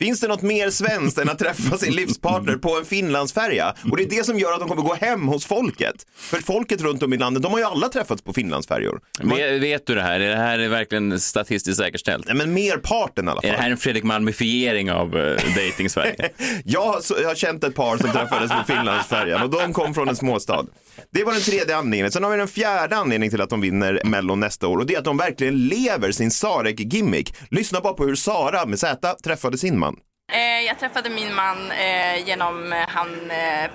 Finns 0.00 0.20
det 0.20 0.28
något 0.28 0.42
mer 0.42 0.70
svenskt 0.70 1.18
än 1.18 1.28
att 1.28 1.38
träffa 1.38 1.78
sin 1.78 1.92
livspartner 1.94 2.56
på 2.56 2.78
en 2.78 2.84
Finlandsfärja? 2.84 3.74
Och 3.90 3.96
det 3.96 4.02
är 4.02 4.08
det 4.10 4.24
som 4.24 4.38
gör 4.38 4.52
att 4.52 4.60
de 4.60 4.68
kommer 4.68 4.82
gå 4.82 4.94
hem 4.94 5.28
hos 5.28 5.46
folket. 5.46 5.94
För 6.16 6.36
folket 6.36 6.80
runt 6.80 7.02
om 7.02 7.12
i 7.12 7.16
landet, 7.16 7.42
de 7.42 7.52
har 7.52 7.58
ju 7.58 7.64
alla 7.64 7.88
träffats 7.88 8.22
på 8.22 8.32
Finlandsfärjor. 8.32 9.00
Vet, 9.22 9.62
vet 9.62 9.86
du 9.86 9.94
det 9.94 10.02
här? 10.02 10.20
Är 10.20 10.28
det 10.30 10.36
här 10.36 10.68
verkligen 10.68 11.20
statistiskt 11.20 11.76
säkerställt? 11.78 12.26
Nej, 12.26 12.36
men 12.36 12.54
merparten 12.54 13.28
i 13.28 13.30
alla 13.30 13.40
fall. 13.40 13.50
Är 13.50 13.54
det 13.54 13.62
här 13.62 13.70
en 13.70 13.76
Fredrik 13.76 14.04
Malmifiering 14.04 14.90
av 14.92 15.16
uh, 15.16 15.36
dating 15.36 15.90
Sverige? 15.90 16.30
Jag 16.64 16.80
har, 16.84 17.00
så- 17.00 17.16
jag 17.20 17.28
har 17.28 17.34
känt 17.34 17.64
ett 17.64 17.74
par 17.74 17.96
som 17.96 18.10
träffades 18.12 18.50
på 18.50 18.64
Finlandsfärjan 18.66 19.42
och 19.42 19.50
de 19.50 19.72
kom 19.72 19.94
från 19.94 20.08
en 20.08 20.16
småstad. 20.16 20.66
Det 21.10 21.24
var 21.24 21.32
den 21.32 21.42
tredje 21.42 21.76
anledningen. 21.76 22.12
Sen 22.12 22.24
har 22.24 22.30
vi 22.30 22.36
den 22.36 22.48
fjärde 22.48 22.96
anledningen 22.96 23.30
till 23.30 23.40
att 23.40 23.50
de 23.50 23.60
vinner 23.60 24.00
Mello 24.04 24.34
nästa 24.34 24.66
år 24.68 24.78
och 24.78 24.86
det 24.86 24.94
är 24.94 24.98
att 24.98 25.04
de 25.04 25.16
verkligen 25.16 25.66
lever 25.68 26.12
sin 26.12 26.30
Sarek-gimmick. 26.30 27.34
Lyssna 27.50 27.80
bara 27.80 27.92
på 27.92 28.04
hur 28.06 28.14
Sara 28.14 28.66
med 28.66 28.78
Z 28.78 29.14
träffade 29.24 29.58
sin 29.58 29.78
man. 29.78 29.93
Eh, 30.32 30.66
Jag 30.66 30.78
träffade 30.78 31.10
min 31.10 31.34
man 31.34 31.70
eh, 31.70 32.26
genom 32.26 32.72
eh, 32.72 32.78
han 32.88 33.08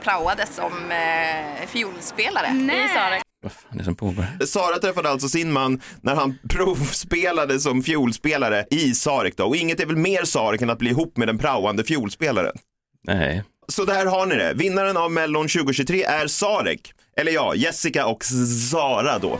praoade 0.03 0.46
som 0.46 0.72
fiolspelare 1.68 2.48
i 2.48 2.88
Sarek. 2.94 3.22
Vad 3.41 3.51
fan 3.51 3.74
är 3.74 3.77
det 3.77 3.84
som 3.84 3.96
pågår? 3.96 4.46
Sara 4.46 4.79
träffade 4.79 5.10
alltså 5.10 5.29
sin 5.29 5.51
man 5.51 5.82
när 6.01 6.15
han 6.15 6.38
provspelade 6.50 7.60
som 7.60 7.84
fiolspelare 7.84 8.65
i 8.72 8.94
Sarek 8.94 9.38
då. 9.38 9.44
Och 9.46 9.56
inget 9.56 9.79
är 9.79 9.86
väl 9.86 9.96
mer 9.96 10.24
Sarek 10.24 10.62
än 10.62 10.70
att 10.70 10.79
bli 10.79 10.89
ihop 10.89 11.18
med 11.18 11.27
den 11.27 11.38
praoande 11.38 11.84
fiolspelaren. 11.84 12.56
Nej. 13.08 13.44
Så 13.68 13.86
där 13.86 14.06
har 14.06 14.25
ni 14.25 14.36
det. 14.36 14.53
Vinnaren 14.53 14.98
av 14.98 15.12
Mellon 15.12 15.48
2023 15.48 16.03
är 16.03 16.27
Sarek. 16.27 16.94
Eller 17.18 17.32
ja, 17.32 17.56
Jessica 17.56 18.06
och 18.06 18.24
Sara 18.72 19.20
då. 19.20 19.39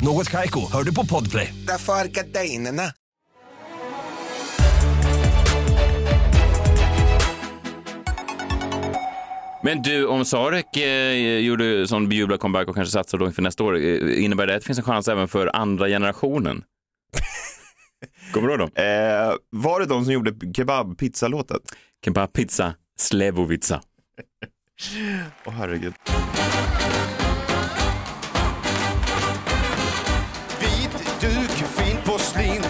Något 0.00 0.30
Kaiko, 0.30 0.72
hör 0.72 0.82
du 0.82 0.94
på 0.94 1.06
Podplay. 1.06 1.54
Därför 1.66 1.92
är 1.92 2.04
gardinerna. 2.04 2.82
Men 9.62 9.82
du, 9.82 10.06
om 10.06 10.24
Sarek 10.24 10.76
eh, 10.76 11.38
gjorde 11.38 11.88
sån 11.88 12.08
bejublad 12.08 12.40
comeback 12.40 12.68
och 12.68 12.74
kanske 12.74 12.92
satsar 12.92 13.18
då 13.18 13.26
inför 13.26 13.42
nästa 13.42 13.64
år, 13.64 13.76
eh, 13.76 14.24
innebär 14.24 14.46
det 14.46 14.54
att 14.54 14.60
det 14.60 14.66
finns 14.66 14.78
en 14.78 14.84
chans 14.84 15.08
även 15.08 15.28
för 15.28 15.56
andra 15.56 15.88
generationen? 15.88 16.64
Kommer 18.32 18.48
du 18.48 18.54
ihåg 18.54 18.60
dem? 18.60 18.84
Eh, 18.84 19.34
var 19.50 19.80
det 19.80 19.86
de 19.86 20.04
som 20.04 20.12
gjorde 20.12 20.32
kebab-pizza-låten? 20.52 21.58
Kebab-pizza, 22.04 22.74
Slevovica. 22.98 23.80
Åh 25.46 25.52
herregud. 25.52 25.94
Porslin 32.08 32.62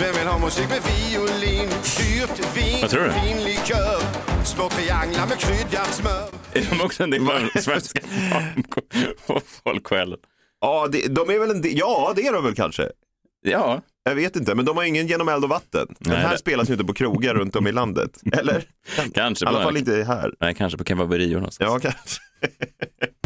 Vem 0.00 0.14
vill 0.18 0.26
ha 0.26 0.38
musik 0.38 0.68
med 0.68 0.82
fiolin? 0.82 1.68
Dyrt 1.68 2.56
vin, 2.56 2.78
Vad 2.80 2.90
tror 2.90 3.04
du? 3.04 3.10
fin 3.10 3.44
likör 3.44 3.98
Små 4.44 4.68
trianglar 4.68 5.26
med 5.26 5.38
kryddat 5.38 5.94
smör 5.94 6.24
Är 6.52 6.66
de 6.70 6.80
också 6.84 7.02
en 7.02 7.10
del 7.10 7.30
av 7.30 7.60
svenska 7.60 8.00
folksjälen? 9.64 10.18
Ja, 10.60 10.88
det, 10.92 11.08
de 11.14 11.30
är 11.30 11.38
väl 11.38 11.50
en 11.50 11.62
del, 11.62 11.72
ja, 11.78 12.12
det 12.16 12.26
är 12.26 12.32
de 12.32 12.44
väl 12.44 12.54
kanske. 12.54 12.88
Ja. 13.42 13.82
Jag 14.04 14.14
vet 14.14 14.36
inte, 14.36 14.54
men 14.54 14.64
de 14.64 14.76
har 14.76 14.84
ingen 14.84 15.06
genom 15.06 15.28
eld 15.28 15.44
och 15.44 15.50
vatten. 15.50 15.86
Den 15.98 16.12
Nej, 16.12 16.16
här 16.22 16.32
det- 16.32 16.38
spelas 16.38 16.68
ju 16.68 16.72
inte 16.72 16.84
på 16.84 16.92
krogar 16.94 17.34
runt 17.34 17.56
om 17.56 17.66
i 17.66 17.72
landet. 17.72 18.10
Eller? 18.32 18.64
Kanske. 19.14 19.44
I 19.44 19.48
alla 19.48 19.58
på- 19.58 19.64
fall 19.64 19.76
inte 19.76 20.04
här. 20.04 20.32
Nej, 20.40 20.54
kanske 20.54 20.78
på 20.78 20.84
kebaberior 20.84 21.34
någonstans. 21.40 21.70
Ja, 21.84 21.90
kanske. 21.90 22.20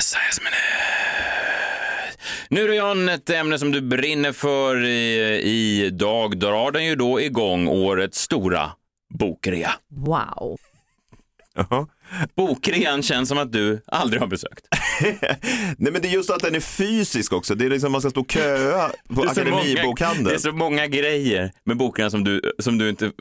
Messiahs 0.00 0.40
minut. 0.40 2.18
Nu 2.48 2.66
då 2.66 2.74
John, 2.74 3.08
ett 3.08 3.30
ämne 3.30 3.58
som 3.58 3.72
du 3.72 3.80
brinner 3.80 4.32
för 4.32 4.84
i, 4.84 5.84
idag 5.86 6.38
drar 6.38 6.70
den 6.70 6.84
ju 6.84 6.96
då 6.96 7.20
igång 7.20 7.68
årets 7.68 8.20
stora 8.20 8.70
bokrea. 9.18 9.72
Wow. 9.90 10.58
Bokrean 12.36 13.02
känns 13.02 13.28
som 13.28 13.38
att 13.38 13.52
du 13.52 13.82
aldrig 13.86 14.22
har 14.22 14.28
besökt. 14.28 14.66
Nej 15.78 15.92
men 15.92 16.02
det 16.02 16.08
är 16.08 16.12
just 16.12 16.30
att 16.30 16.42
den 16.42 16.54
är 16.54 16.60
fysisk 16.60 17.32
också. 17.32 17.54
Det 17.54 17.66
är 17.66 17.70
liksom 17.70 17.92
man 17.92 18.00
ska 18.00 18.10
stå 18.10 18.20
och 18.20 18.30
köa 18.30 18.90
på 19.14 19.22
Akademibokhandeln. 19.22 20.24
Det 20.24 20.34
är 20.34 20.38
så 20.38 20.52
många 20.52 20.86
grejer 20.86 21.52
med 21.64 21.76
boken 21.76 22.10
som 22.10 22.24
du, 22.24 22.52
som 22.58 22.78
du 22.78 22.88
inte... 22.88 23.12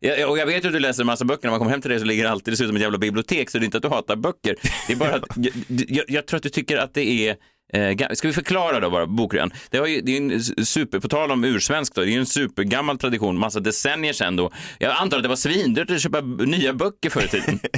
Jag, 0.00 0.30
och 0.30 0.38
jag 0.38 0.46
vet 0.46 0.64
ju 0.64 0.68
att 0.68 0.74
du 0.74 0.80
läser 0.80 1.02
en 1.02 1.06
massa 1.06 1.24
böcker. 1.24 1.42
När 1.42 1.50
man 1.50 1.58
kommer 1.60 1.70
hem 1.70 1.80
till 1.80 1.90
dig 1.90 2.00
så 2.00 2.06
ligger 2.06 2.24
det 2.24 2.30
alltid 2.30 2.52
det 2.52 2.56
ser 2.56 2.64
ut 2.64 2.68
som 2.68 2.76
ett 2.76 2.82
jävla 2.82 2.98
bibliotek. 2.98 3.50
Så 3.50 3.58
det 3.58 3.62
är 3.62 3.64
inte 3.64 3.76
att 3.76 3.82
du 3.82 3.88
hatar 3.88 4.16
böcker. 4.16 4.56
Det 4.86 4.92
är 4.92 4.96
bara 4.96 5.14
att 5.14 5.24
jag, 5.36 5.52
jag, 5.68 6.04
jag 6.08 6.26
tror 6.26 6.36
att 6.36 6.42
du 6.42 6.48
tycker 6.48 6.76
att 6.76 6.94
det 6.94 7.28
är 7.28 7.36
Eh, 7.72 7.96
ska 8.14 8.28
vi 8.28 8.34
förklara 8.34 8.80
då 8.80 8.90
bara 8.90 9.06
bokrean? 9.06 9.52
Det, 9.70 9.78
har 9.78 9.86
ju, 9.86 10.00
det 10.00 10.16
är 10.16 10.20
en 10.20 10.42
super, 10.66 11.00
på 11.00 11.08
tal 11.08 11.30
om 11.30 11.44
ursvensk 11.44 11.94
då, 11.94 12.00
det 12.00 12.06
är 12.06 12.12
ju 12.12 12.18
en 12.18 12.26
supergammal 12.26 12.98
tradition, 12.98 13.38
massa 13.38 13.60
decennier 13.60 14.12
sedan 14.12 14.36
då. 14.36 14.50
Jag 14.78 14.92
antar 14.96 15.16
att 15.16 15.22
det 15.22 15.28
var 15.28 15.36
svindyrt 15.36 15.90
att 15.90 16.00
köpa 16.00 16.20
nya 16.20 16.72
böcker 16.72 17.10
förr 17.10 17.24
i 17.24 17.28
tiden. 17.28 17.60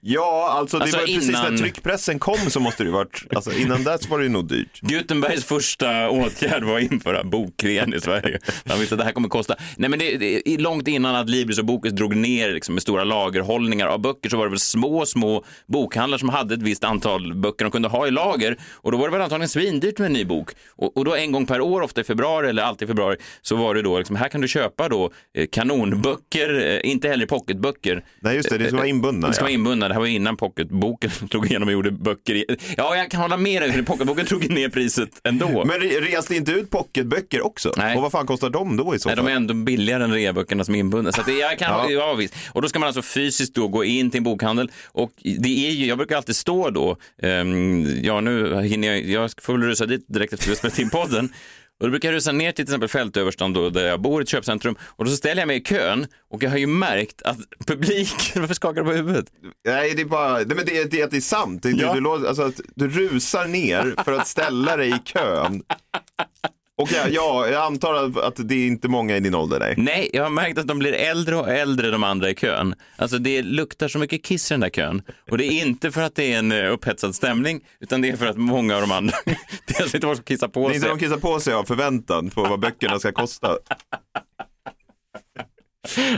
Ja, 0.00 0.48
alltså 0.58 0.78
det 0.78 0.82
Alltså 0.82 0.98
var 0.98 1.06
precis 1.06 1.28
innan- 1.28 1.52
när 1.54 1.58
tryckpressen 1.58 2.18
kom 2.18 2.38
så 2.50 2.60
måste 2.60 2.82
det 2.82 2.86
ju 2.86 2.92
varit, 2.92 3.24
alltså 3.34 3.52
innan 3.52 3.84
dess 3.84 4.08
var 4.08 4.18
det 4.18 4.24
ju 4.24 4.30
nog 4.30 4.48
dyrt. 4.48 4.80
Gutenbergs 4.80 5.44
första 5.44 6.10
åtgärd 6.10 6.62
var 6.64 6.76
att 6.78 6.92
införa 6.92 7.24
bokrean 7.24 7.94
i 7.94 8.00
Sverige. 8.00 8.38
Han 8.66 8.78
visste 8.80 8.94
att 8.94 8.98
det 8.98 9.04
här 9.04 9.12
kommer 9.12 9.28
kosta. 9.28 9.54
Nej, 9.76 9.90
men 9.90 9.98
det, 9.98 10.16
det, 10.16 10.56
långt 10.60 10.88
innan 10.88 11.14
att 11.14 11.30
Libris 11.30 11.58
och 11.58 11.64
Bokus 11.64 11.92
drog 11.92 12.16
ner 12.16 12.52
liksom, 12.52 12.74
med 12.74 12.82
stora 12.82 13.04
lagerhållningar 13.04 13.86
av 13.86 14.00
böcker 14.00 14.30
så 14.30 14.36
var 14.36 14.44
det 14.44 14.50
väl 14.50 14.58
små, 14.58 15.06
små 15.06 15.44
bokhandlar 15.66 16.18
som 16.18 16.28
hade 16.28 16.54
ett 16.54 16.62
visst 16.62 16.84
antal 16.84 17.34
böcker 17.34 17.64
de 17.64 17.70
kunde 17.70 17.88
ha 17.88 18.06
i 18.06 18.10
lager. 18.10 18.56
Och 18.72 18.92
då 18.92 18.98
var 18.98 19.08
det 19.08 19.12
väl 19.12 19.22
antagligen 19.34 19.48
svindyrt 19.48 19.98
med 19.98 20.06
en 20.06 20.12
ny 20.12 20.24
bok. 20.24 20.50
Och, 20.70 20.96
och 20.96 21.04
då 21.04 21.14
en 21.14 21.32
gång 21.32 21.46
per 21.46 21.60
år, 21.60 21.80
ofta 21.80 22.00
i 22.00 22.04
februari 22.04 22.48
eller 22.48 22.62
alltid 22.62 22.86
i 22.86 22.90
februari, 22.90 23.16
så 23.42 23.56
var 23.56 23.74
det 23.74 23.82
då 23.82 23.98
liksom, 23.98 24.16
här 24.16 24.28
kan 24.28 24.40
du 24.40 24.48
köpa 24.48 24.88
då 24.88 25.10
eh, 25.34 25.46
kanonböcker, 25.52 26.80
eh, 26.84 26.90
inte 26.90 27.08
heller 27.08 27.26
pocketböcker. 27.26 28.04
Nej, 28.20 28.36
just 28.36 28.50
det, 28.50 28.58
det 28.58 28.66
ska 28.66 28.76
vara 28.76 28.86
inbundna, 28.86 29.28
Det 29.28 29.34
ska 29.34 29.42
ja. 29.42 29.44
vara 29.44 29.52
inbundna. 29.52 29.88
Det 29.88 29.94
här 29.94 30.00
var 30.00 30.06
innan 30.06 30.36
pocketboken 30.36 31.10
slog 31.30 31.46
igenom 31.46 31.68
och 31.68 31.72
gjorde 31.72 31.90
böcker. 31.90 32.34
I... 32.34 32.44
Ja, 32.76 32.96
jag 32.96 33.10
kan 33.10 33.20
hålla 33.20 33.36
med 33.36 33.62
dig, 33.62 33.82
pocketboken 33.82 34.24
drog 34.28 34.50
ner 34.50 34.68
priset 34.68 35.20
ändå. 35.24 35.64
Men 35.64 35.80
re- 35.80 36.00
reste 36.00 36.36
inte 36.36 36.52
ut 36.52 36.70
pocketböcker 36.70 37.46
också? 37.46 37.72
Nej. 37.76 37.96
Och 37.96 38.02
vad 38.02 38.12
fan 38.12 38.26
kostar 38.26 38.50
de 38.50 38.76
då 38.76 38.94
i 38.94 38.98
så 38.98 39.08
Nej, 39.08 39.16
fall? 39.16 39.24
de 39.24 39.30
är 39.32 39.36
ändå 39.36 39.54
billigare 39.54 40.04
än 40.04 40.12
reaböckerna 40.12 40.64
som 40.64 40.74
är 40.74 40.78
inbundna. 40.78 41.12
Så 41.12 41.20
att 41.20 41.26
det, 41.26 41.32
jag 41.32 41.58
kan, 41.58 41.68
Ja. 41.70 41.90
ja. 41.90 42.14
visst. 42.14 42.34
Och 42.52 42.62
då 42.62 42.68
ska 42.68 42.78
man 42.78 42.86
alltså 42.86 43.02
fysiskt 43.02 43.54
då 43.54 43.68
gå 43.68 43.84
in 43.84 44.10
till 44.10 44.18
en 44.18 44.24
bokhandel. 44.24 44.70
Och 44.86 45.12
det 45.38 45.68
är 45.68 45.70
ju, 45.70 45.86
jag 45.86 45.98
brukar 45.98 46.16
alltid 46.16 46.36
stå 46.36 46.70
då, 46.70 46.96
ehm, 47.22 47.86
ja 48.02 48.20
nu 48.20 48.60
hinner 48.62 48.88
jag, 48.88 49.04
jag 49.04 49.21
får 49.40 49.52
väl 49.52 49.62
rusa 49.62 49.86
dit 49.86 50.04
direkt 50.08 50.32
efter 50.32 50.46
att 50.46 50.52
vi 50.52 50.56
spelat 50.56 50.78
in 50.78 50.90
podden. 50.90 51.32
Och 51.80 51.86
då 51.86 51.90
brukar 51.90 52.08
jag 52.08 52.16
rusa 52.16 52.32
ner 52.32 52.46
till 52.52 52.54
till 52.54 52.62
exempel 52.62 52.88
Fältöverstan 52.88 53.52
då, 53.52 53.70
där 53.70 53.86
jag 53.86 54.00
bor 54.02 54.20
i 54.20 54.22
ett 54.22 54.28
köpcentrum 54.28 54.76
och 54.82 55.04
då 55.04 55.10
så 55.10 55.16
ställer 55.16 55.42
jag 55.42 55.46
mig 55.46 55.56
i 55.56 55.60
kön 55.60 56.06
och 56.30 56.42
jag 56.42 56.50
har 56.50 56.58
ju 56.58 56.66
märkt 56.66 57.22
att 57.22 57.38
publiken, 57.66 58.16
varför 58.42 58.54
skakar 58.54 58.82
du 58.82 58.90
på 58.90 58.96
huvudet? 58.96 59.26
Nej, 59.66 59.94
det 59.94 60.02
är 60.02 60.06
bara, 60.06 60.32
nej, 60.34 60.46
men 60.46 60.64
det 60.66 60.78
är, 60.78 60.84
det 60.84 61.10
det 61.10 61.16
är 61.16 61.20
sant. 61.20 61.62
Det, 61.62 61.70
Ja. 61.70 61.94
du, 61.94 62.00
du, 62.00 62.28
alltså, 62.28 62.42
att 62.42 62.60
du 62.74 62.88
rusar 62.88 63.46
ner 63.46 63.94
för 64.04 64.12
att 64.12 64.26
ställa 64.28 64.76
dig 64.76 64.88
i 64.88 64.98
kön. 65.04 65.62
Och 66.82 66.88
ja, 66.92 67.08
ja, 67.10 67.48
jag 67.48 67.62
antar 67.62 68.18
att, 68.26 68.48
det 68.48 68.54
är 68.54 68.66
inte 68.66 68.88
många 68.88 69.16
i 69.16 69.20
din 69.20 69.34
ålder, 69.34 69.58
nej. 69.60 69.74
Nej, 69.76 70.10
jag 70.12 70.22
har 70.22 70.30
märkt 70.30 70.58
att 70.58 70.66
de 70.66 70.78
blir 70.78 70.92
äldre 70.92 71.36
och 71.36 71.48
äldre 71.48 71.90
de 71.90 72.04
andra 72.04 72.30
i 72.30 72.34
kön. 72.34 72.74
Alltså 72.96 73.18
det 73.18 73.42
luktar 73.42 73.88
så 73.88 73.98
mycket 73.98 74.24
kiss 74.24 74.50
i 74.50 74.54
den 74.54 74.60
där 74.60 74.68
kön. 74.70 75.02
Och 75.30 75.38
det 75.38 75.44
är 75.46 75.62
inte 75.66 75.90
för 75.92 76.02
att 76.02 76.14
det 76.14 76.32
är 76.34 76.38
en 76.38 76.52
eh, 76.52 76.72
upphetsad 76.72 77.14
stämning, 77.14 77.60
utan 77.80 78.00
det 78.02 78.08
är 78.10 78.16
för 78.16 78.26
att 78.26 78.36
många 78.36 78.74
av 78.74 78.80
de 78.80 78.92
andra, 78.92 79.16
det 79.66 79.78
är 79.78 79.82
alltså 79.82 79.96
inte 79.96 80.14
som 80.14 80.24
kissar 80.24 80.48
på 80.48 80.60
Det 80.68 80.74
är 80.74 80.80
sig. 80.80 80.88
inte 80.88 80.88
de 80.88 80.98
kissar 80.98 81.16
på 81.16 81.40
sig 81.40 81.54
av 81.54 81.64
förväntan 81.64 82.30
på 82.30 82.42
vad 82.42 82.60
böckerna 82.60 82.98
ska 82.98 83.12
kosta. 83.12 83.56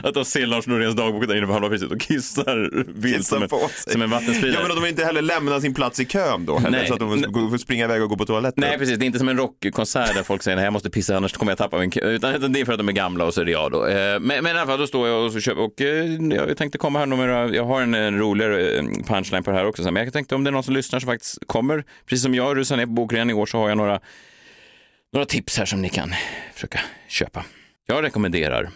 Att 0.03 0.13
de 0.13 0.25
ser 0.25 0.45
Lars 0.45 0.67
Noréns 0.67 0.95
dagbok 0.95 1.27
där 1.27 1.35
inne 1.35 1.47
på 1.47 1.53
Halva 1.53 1.69
priset 1.69 1.91
och 1.91 2.01
kissar 2.01 2.83
vilt 3.01 3.25
som, 3.25 3.47
som 3.87 4.01
en 4.01 4.09
vattenspridare. 4.09 4.61
Ja, 4.61 4.67
men 4.67 4.75
de 4.75 4.81
vill 4.83 4.89
inte 4.89 5.05
heller 5.05 5.21
lämna 5.21 5.61
sin 5.61 5.73
plats 5.73 5.99
i 5.99 6.05
kön 6.05 6.45
då 6.45 6.57
heller, 6.59 6.77
Nej. 6.77 6.87
så 6.87 6.93
att 6.93 6.99
de 6.99 7.09
får 7.49 7.57
springa 7.57 7.85
iväg 7.85 8.03
och 8.03 8.09
gå 8.09 8.17
på 8.17 8.25
toaletten. 8.25 8.61
Nej, 8.67 8.77
precis. 8.77 8.97
Det 8.97 9.05
är 9.05 9.07
inte 9.07 9.19
som 9.19 9.29
en 9.29 9.37
rockkonsert 9.37 10.15
där 10.15 10.23
folk 10.23 10.43
säger 10.43 10.55
nej, 10.55 10.65
jag 10.65 10.73
måste 10.73 10.89
pissa 10.89 11.17
annars 11.17 11.33
kommer 11.33 11.51
jag 11.51 11.57
tappa 11.57 11.77
min 11.77 11.91
kö. 11.91 12.09
Utan 12.11 12.53
det 12.53 12.61
är 12.61 12.65
för 12.65 12.73
att 12.73 12.79
de 12.79 12.87
är 12.89 12.93
gamla 12.93 13.25
och 13.25 13.33
så 13.33 13.41
är 13.41 13.45
det 13.45 13.51
jag 13.51 13.71
då. 13.71 13.87
Eh, 13.87 14.19
Men, 14.19 14.43
men 14.43 14.47
i 14.47 14.49
alla 14.49 14.65
fall, 14.65 14.79
då 14.79 14.87
står 14.87 15.07
jag 15.07 15.25
och 15.25 15.31
så 15.31 15.39
köper 15.39 15.61
och 15.61 15.81
eh, 15.81 16.05
jag 16.47 16.57
tänkte 16.57 16.77
komma 16.77 16.99
här 16.99 17.05
några, 17.05 17.47
jag 17.55 17.65
har 17.65 17.81
en, 17.81 17.93
en 17.93 18.19
roligare 18.19 18.69
eh, 18.77 18.83
punchline 19.07 19.43
på 19.43 19.51
det 19.51 19.57
här 19.57 19.65
också. 19.65 19.91
Men 19.91 20.03
jag 20.03 20.13
tänkte 20.13 20.35
om 20.35 20.43
det 20.43 20.49
är 20.49 20.51
någon 20.51 20.63
som 20.63 20.73
lyssnar 20.73 20.99
som 20.99 21.07
faktiskt 21.07 21.37
kommer, 21.47 21.83
precis 22.05 22.23
som 22.23 22.35
jag 22.35 22.57
rusar 22.57 22.77
ner 22.77 22.85
på 22.85 22.91
bokrean 22.91 23.29
i 23.29 23.33
år 23.33 23.45
så 23.45 23.57
har 23.57 23.69
jag 23.69 23.77
några, 23.77 23.99
några 25.13 25.25
tips 25.25 25.57
här 25.57 25.65
som 25.65 25.81
ni 25.81 25.89
kan 25.89 26.13
försöka 26.53 26.79
köpa. 27.07 27.45
Jag 27.87 28.03
rekommenderar 28.03 28.69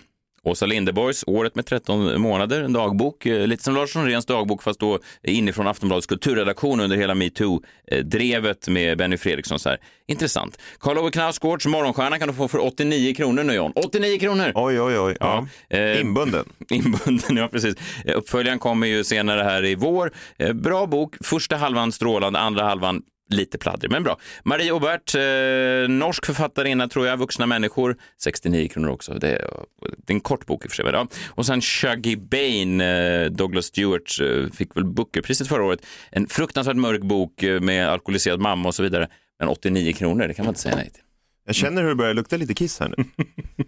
Åsa 0.49 0.65
Linderborgs 0.65 1.23
Året 1.27 1.55
med 1.55 1.65
13 1.65 2.21
månader, 2.21 2.61
en 2.61 2.73
dagbok. 2.73 3.25
eh, 3.25 3.47
Lite 3.47 3.63
som 3.63 3.75
Lars 3.75 3.95
Noréns 3.95 4.25
dagbok 4.25 4.63
fast 4.63 4.79
då 4.79 4.99
inifrån 5.23 5.67
Aftonbladets 5.67 6.07
kulturredaktion 6.07 6.79
under 6.79 6.97
hela 6.97 7.15
metoo-drevet 7.15 8.67
med 8.67 8.97
Benny 8.97 9.17
Fredriksson. 9.17 9.59
Så 9.59 9.69
här. 9.69 9.77
Intressant. 10.07 10.57
Karl 10.79 10.97
Ove 10.97 11.11
Knausgårds 11.11 11.65
Morgonstjärna 11.65 12.19
kan 12.19 12.27
du 12.27 12.33
få 12.33 12.47
för 12.47 12.65
89 12.65 13.13
kronor 13.13 13.43
nu 13.43 13.53
John. 13.53 13.71
89 13.75 14.19
kronor! 14.19 14.51
Oj, 14.55 14.81
oj, 14.81 14.99
oj. 14.99 15.15
Ja. 15.19 15.47
Eh, 15.69 16.01
Inbunden. 16.01 16.45
Inbunden, 16.69 17.37
ja 17.37 17.47
precis. 17.47 17.75
Eh, 18.05 18.17
Uppföljaren 18.17 18.59
kommer 18.59 18.87
ju 18.87 19.03
senare 19.03 19.41
här 19.43 19.65
i 19.65 19.75
vår. 19.75 20.11
Eh, 20.39 20.53
Bra 20.53 20.85
bok, 20.85 21.15
första 21.23 21.55
halvan 21.55 21.91
strålande, 21.91 22.39
andra 22.39 22.63
halvan 22.63 23.01
lite 23.29 23.57
pladdrig, 23.57 23.91
men 23.91 24.03
bra. 24.03 24.19
Marie 24.43 24.71
Obert, 24.71 25.15
eh, 25.15 25.89
norsk 25.89 26.25
författarinna 26.25 26.87
tror 26.87 27.07
jag, 27.07 27.17
Vuxna 27.17 27.45
människor, 27.45 27.97
69 28.21 28.67
kronor 28.67 28.89
också. 28.89 29.13
Det 29.13 29.27
är, 29.27 29.49
det 29.81 30.13
är 30.13 30.15
en 30.15 30.19
kort 30.21 30.45
bok 30.45 30.65
i 30.65 30.67
och 30.67 30.71
för 30.71 30.75
sig. 30.75 30.85
Ja. 30.93 31.07
Och 31.29 31.45
sen 31.45 31.61
Shuggy 31.61 32.15
Bain, 32.15 32.81
eh, 32.81 33.25
Douglas 33.25 33.65
Stewart, 33.65 34.19
eh, 34.21 34.51
fick 34.51 34.75
väl 34.75 34.85
Bookerpriset 34.85 35.47
förra 35.47 35.63
året. 35.63 35.85
En 36.11 36.27
fruktansvärt 36.27 36.77
mörk 36.77 37.01
bok 37.01 37.43
eh, 37.43 37.61
med 37.61 37.89
alkoholiserad 37.89 38.39
mamma 38.39 38.69
och 38.69 38.75
så 38.75 38.83
vidare. 38.83 39.07
Men 39.39 39.47
89 39.47 39.93
kronor, 39.93 40.27
det 40.27 40.33
kan 40.33 40.45
man 40.45 40.51
inte 40.51 40.61
säga 40.61 40.75
nej 40.75 40.89
till. 40.89 41.03
Jag 41.45 41.55
känner 41.55 41.81
hur 41.81 41.89
det 41.89 41.95
börjar 41.95 42.13
lukta 42.13 42.37
lite 42.37 42.53
kiss 42.53 42.79
här 42.79 42.93
nu. 42.97 43.03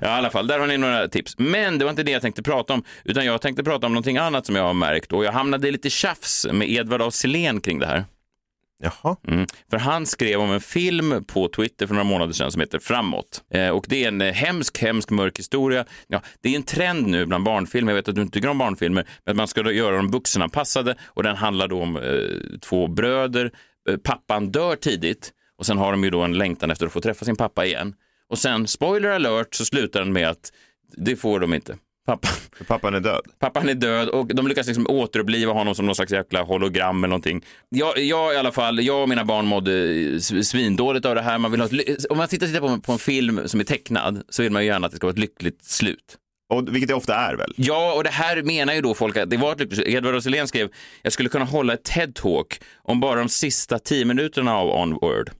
Ja, 0.00 0.06
i 0.06 0.10
alla 0.10 0.30
fall, 0.30 0.46
där 0.46 0.58
har 0.58 0.66
ni 0.66 0.78
några 0.78 1.08
tips. 1.08 1.34
Men 1.38 1.78
det 1.78 1.84
var 1.84 1.90
inte 1.90 2.02
det 2.02 2.10
jag 2.10 2.22
tänkte 2.22 2.42
prata 2.42 2.74
om, 2.74 2.84
utan 3.04 3.24
jag 3.24 3.40
tänkte 3.40 3.64
prata 3.64 3.86
om 3.86 3.92
någonting 3.92 4.16
annat 4.16 4.46
som 4.46 4.56
jag 4.56 4.62
har 4.62 4.74
märkt 4.74 5.12
och 5.12 5.24
jag 5.24 5.32
hamnade 5.32 5.68
i 5.68 5.72
lite 5.72 5.90
tjafs 5.90 6.46
med 6.52 6.70
Edvard 6.70 7.02
af 7.02 7.14
Sillén 7.14 7.60
kring 7.60 7.78
det 7.78 7.86
här. 7.86 8.04
Jaha. 8.78 9.16
Mm. 9.28 9.46
För 9.70 9.78
han 9.78 10.06
skrev 10.06 10.40
om 10.40 10.50
en 10.50 10.60
film 10.60 11.24
på 11.24 11.48
Twitter 11.48 11.86
för 11.86 11.94
några 11.94 12.04
månader 12.04 12.32
sedan 12.32 12.52
som 12.52 12.60
heter 12.60 12.78
Framåt. 12.78 13.42
Eh, 13.50 13.68
och 13.68 13.86
det 13.88 14.04
är 14.04 14.08
en 14.08 14.20
eh, 14.20 14.32
hemsk, 14.32 14.78
hemsk 14.78 15.10
mörk 15.10 15.38
historia. 15.38 15.84
Ja, 16.06 16.22
det 16.40 16.48
är 16.48 16.56
en 16.56 16.62
trend 16.62 17.06
nu 17.06 17.26
bland 17.26 17.44
barnfilmer, 17.44 17.92
jag 17.92 17.96
vet 17.96 18.08
att 18.08 18.14
du 18.14 18.22
inte 18.22 18.34
tycker 18.34 18.48
om 18.48 18.58
barnfilmer, 18.58 19.06
men 19.24 19.32
att 19.32 19.36
man 19.36 19.48
ska 19.48 19.62
då 19.62 19.72
göra 19.72 19.96
dem 19.96 20.10
vuxenanpassade 20.10 20.96
och 21.04 21.22
den 21.22 21.36
handlar 21.36 21.68
då 21.68 21.82
om 21.82 21.96
eh, 21.96 22.58
två 22.60 22.86
bröder. 22.86 23.52
Eh, 23.88 23.96
pappan 23.96 24.52
dör 24.52 24.76
tidigt 24.76 25.32
och 25.58 25.66
sen 25.66 25.78
har 25.78 25.90
de 25.90 26.04
ju 26.04 26.10
då 26.10 26.22
en 26.22 26.38
längtan 26.38 26.70
efter 26.70 26.86
att 26.86 26.92
få 26.92 27.00
träffa 27.00 27.24
sin 27.24 27.36
pappa 27.36 27.66
igen. 27.66 27.94
Och 28.28 28.38
sen, 28.38 28.66
spoiler 28.66 29.08
alert, 29.08 29.54
så 29.54 29.64
slutar 29.64 30.00
den 30.00 30.12
med 30.12 30.28
att 30.28 30.52
det 30.96 31.16
får 31.16 31.40
de 31.40 31.54
inte. 31.54 31.76
Pappa. 32.06 32.28
Pappan 32.66 32.94
är 32.94 33.00
död. 33.00 33.20
Pappan 33.38 33.68
är 33.68 33.74
död 33.74 34.08
och 34.08 34.26
de 34.26 34.48
lyckas 34.48 34.66
liksom 34.66 34.86
återuppliva 34.86 35.52
honom 35.52 35.74
som 35.74 35.86
någon 35.86 35.94
slags 35.94 36.12
jäkla 36.12 36.42
hologram 36.42 37.04
eller 37.04 37.08
någonting. 37.08 37.44
Jag, 37.68 37.98
jag 37.98 38.34
i 38.34 38.36
alla 38.36 38.52
fall, 38.52 38.84
jag 38.84 39.02
och 39.02 39.08
mina 39.08 39.24
barn 39.24 39.46
mådde 39.46 40.20
svindåligt 40.20 41.06
av 41.06 41.14
det 41.14 41.22
här. 41.22 41.38
Man 41.38 41.50
vill 41.50 41.60
ha 41.60 41.68
ett, 41.68 42.04
om 42.10 42.18
man 42.18 42.28
tittar, 42.28 42.46
tittar 42.46 42.60
på, 42.60 42.80
på 42.80 42.92
en 42.92 42.98
film 42.98 43.40
som 43.48 43.60
är 43.60 43.64
tecknad 43.64 44.22
så 44.28 44.42
vill 44.42 44.52
man 44.52 44.62
ju 44.62 44.68
gärna 44.68 44.86
att 44.86 44.92
det 44.92 44.96
ska 44.96 45.06
vara 45.06 45.12
ett 45.12 45.18
lyckligt 45.18 45.64
slut. 45.64 46.16
Och, 46.54 46.74
vilket 46.74 46.88
det 46.88 46.94
ofta 46.94 47.14
är 47.14 47.34
väl? 47.34 47.52
Ja, 47.56 47.94
och 47.94 48.04
det 48.04 48.10
här 48.10 48.42
menar 48.42 48.74
ju 48.74 48.80
då 48.80 48.94
folk 48.94 49.16
att 49.16 49.30
det 49.30 49.36
var 49.36 49.52
ett 49.52 49.60
lyckligt 49.60 49.80
slut. 49.82 49.94
Edvard 49.94 50.14
Roselén 50.14 50.48
skrev, 50.48 50.68
jag 51.02 51.12
skulle 51.12 51.28
kunna 51.28 51.44
hålla 51.44 51.72
ett 51.72 51.90
TED-talk 51.90 52.60
om 52.82 53.00
bara 53.00 53.18
de 53.18 53.28
sista 53.28 53.78
tio 53.78 54.04
minuterna 54.04 54.56
av 54.56 54.70
Onward. 54.70 55.30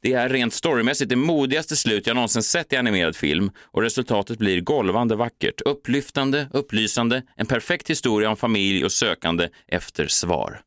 Det 0.00 0.12
är 0.12 0.28
rent 0.28 0.54
storymässigt 0.54 1.08
det 1.08 1.16
modigaste 1.16 1.76
slut 1.76 2.06
jag 2.06 2.14
någonsin 2.14 2.42
sett 2.42 2.72
i 2.72 2.76
animerad 2.76 3.16
film 3.16 3.50
och 3.62 3.82
resultatet 3.82 4.38
blir 4.38 4.60
golvande 4.60 5.16
vackert, 5.16 5.60
upplyftande, 5.60 6.48
upplysande, 6.52 7.22
en 7.36 7.46
perfekt 7.46 7.90
historia 7.90 8.30
om 8.30 8.36
familj 8.36 8.84
och 8.84 8.92
sökande 8.92 9.48
efter 9.68 10.06
svar. 10.06 10.60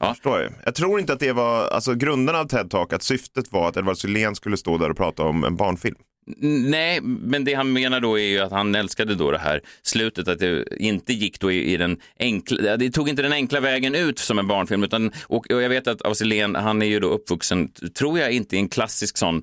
Ja. 0.00 0.14
Förstår 0.14 0.40
jag. 0.40 0.52
jag 0.64 0.74
tror 0.74 1.00
inte 1.00 1.12
att 1.12 1.20
det 1.20 1.32
var, 1.32 1.68
alltså 1.68 1.94
grundarna 1.94 2.38
av 2.38 2.44
TED 2.44 2.70
Talk, 2.70 2.92
att 2.92 3.02
syftet 3.02 3.52
var 3.52 3.68
att 3.68 3.76
Edward 3.76 3.96
Sylén 3.96 4.34
skulle 4.34 4.56
stå 4.56 4.78
där 4.78 4.90
och 4.90 4.96
prata 4.96 5.22
om 5.22 5.44
en 5.44 5.56
barnfilm. 5.56 5.96
Nej, 6.36 7.00
men 7.00 7.44
det 7.44 7.54
han 7.54 7.72
menar 7.72 8.00
då 8.00 8.18
är 8.18 8.24
ju 8.24 8.38
att 8.38 8.52
han 8.52 8.74
älskade 8.74 9.14
då 9.14 9.30
det 9.30 9.38
här 9.38 9.60
slutet, 9.82 10.28
att 10.28 10.38
det 10.38 10.64
inte 10.76 11.12
gick 11.12 11.40
då 11.40 11.52
i, 11.52 11.72
i 11.72 11.76
den 11.76 11.96
enkla, 12.18 12.76
det 12.76 12.90
tog 12.90 13.08
inte 13.08 13.22
den 13.22 13.32
enkla 13.32 13.60
vägen 13.60 13.94
ut 13.94 14.18
som 14.18 14.38
en 14.38 14.46
barnfilm, 14.46 14.84
utan, 14.84 15.12
och, 15.22 15.50
och 15.50 15.62
jag 15.62 15.68
vet 15.68 15.86
att 15.86 16.04
Ausilén, 16.04 16.54
han 16.54 16.82
är 16.82 16.86
ju 16.86 17.00
då 17.00 17.08
uppvuxen, 17.08 17.68
tror 17.98 18.18
jag 18.18 18.32
inte 18.32 18.56
i 18.56 18.58
en 18.58 18.68
klassisk 18.68 19.16
sån 19.16 19.42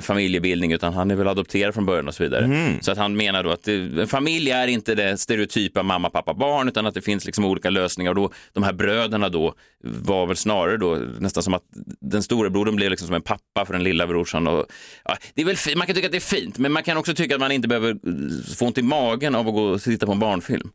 familjebildning 0.00 0.72
utan 0.72 0.92
han 0.92 1.10
är 1.10 1.14
väl 1.14 1.28
adopterad 1.28 1.74
från 1.74 1.86
början 1.86 2.08
och 2.08 2.14
så 2.14 2.22
vidare. 2.22 2.44
Så 2.80 2.92
att 2.92 2.98
han 2.98 3.16
menar 3.16 3.42
då 3.42 3.50
att 3.50 3.62
det, 3.62 4.00
en 4.00 4.06
familj 4.06 4.50
är 4.50 4.66
inte 4.66 4.94
det 4.94 5.18
stereotypa 5.18 5.82
mamma, 5.82 6.10
pappa, 6.10 6.34
barn 6.34 6.68
utan 6.68 6.86
att 6.86 6.94
det 6.94 7.02
finns 7.02 7.24
liksom 7.24 7.44
olika 7.44 7.70
lösningar 7.70 8.10
och 8.10 8.16
då 8.16 8.30
de 8.52 8.62
här 8.62 8.72
bröderna 8.72 9.28
då 9.28 9.54
var 9.84 10.26
väl 10.26 10.36
snarare 10.36 10.76
då 10.76 10.94
nästan 11.18 11.42
som 11.42 11.54
att 11.54 11.62
den 12.00 12.22
stora 12.22 12.50
brodern 12.50 12.76
blev 12.76 12.90
liksom 12.90 13.06
som 13.06 13.14
en 13.14 13.22
pappa 13.22 13.66
för 13.66 13.72
den 13.72 13.82
lilla 13.82 14.06
brorsan. 14.06 14.46
Och, 14.46 14.66
ja, 15.04 15.16
det 15.34 15.42
är 15.42 15.46
väl 15.46 15.56
man 15.76 15.86
kan 15.86 15.94
tycka 15.96 16.06
att 16.06 16.12
det 16.12 16.18
är 16.18 16.36
fint 16.40 16.58
men 16.58 16.72
man 16.72 16.82
kan 16.82 16.96
också 16.96 17.14
tycka 17.14 17.34
att 17.34 17.40
man 17.40 17.52
inte 17.52 17.68
behöver 17.68 17.90
eh, 17.90 18.54
få 18.58 18.66
ont 18.66 18.78
i 18.78 18.82
magen 18.82 19.34
av 19.34 19.48
att 19.48 19.54
gå 19.54 19.62
och 19.62 19.82
titta 19.82 20.06
på 20.06 20.12
en 20.12 20.18
barnfilm. 20.18 20.70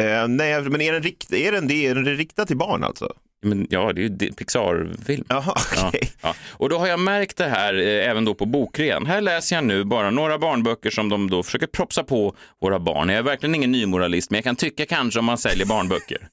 Eh, 0.00 0.28
nej, 0.28 0.62
men 0.62 0.80
är 0.80 0.92
den, 0.92 1.02
rikt, 1.02 1.32
är, 1.32 1.52
den, 1.52 1.70
är 1.70 1.94
den 1.94 2.04
riktad 2.04 2.46
till 2.46 2.56
barn 2.56 2.84
alltså? 2.84 3.12
Men, 3.42 3.66
ja, 3.70 3.92
det 3.92 4.00
är 4.00 4.02
ju 4.02 4.32
Pixar-film. 4.32 5.24
Jaha, 5.28 5.54
okej. 5.86 6.00
Ja, 6.02 6.18
ja. 6.22 6.34
Och 6.48 6.68
då 6.68 6.78
har 6.78 6.86
jag 6.86 7.00
märkt 7.00 7.36
det 7.36 7.48
här 7.48 7.74
eh, 7.74 8.10
även 8.10 8.24
då 8.24 8.34
på 8.34 8.46
bokrean. 8.46 9.06
Här 9.06 9.20
läser 9.20 9.56
jag 9.56 9.64
nu 9.64 9.84
bara 9.84 10.10
några 10.10 10.38
barnböcker 10.38 10.90
som 10.90 11.08
de 11.08 11.30
då 11.30 11.42
försöker 11.42 11.66
propsa 11.66 12.04
på 12.04 12.36
våra 12.60 12.78
barn. 12.78 13.08
Jag 13.08 13.18
är 13.18 13.22
verkligen 13.22 13.54
ingen 13.54 13.72
nymoralist, 13.72 14.30
men 14.30 14.36
jag 14.36 14.44
kan 14.44 14.56
tycka 14.56 14.86
kanske 14.86 15.18
om 15.18 15.24
man 15.24 15.38
säljer 15.38 15.66
barnböcker 15.66 16.28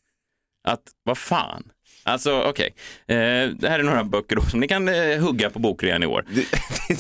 att 0.68 0.84
vad 1.04 1.18
fan. 1.18 1.64
Alltså 2.08 2.42
okej, 2.42 2.74
eh, 3.08 3.16
det 3.60 3.70
här 3.70 3.80
är 3.80 3.84
några 3.84 4.04
böcker 4.04 4.36
då 4.36 4.42
som 4.42 4.60
ni 4.60 4.68
kan 4.68 4.88
eh, 4.90 5.18
hugga 5.20 5.50
på 5.50 5.60
bokrean 5.60 6.04
i 6.04 6.06
år. 6.06 6.26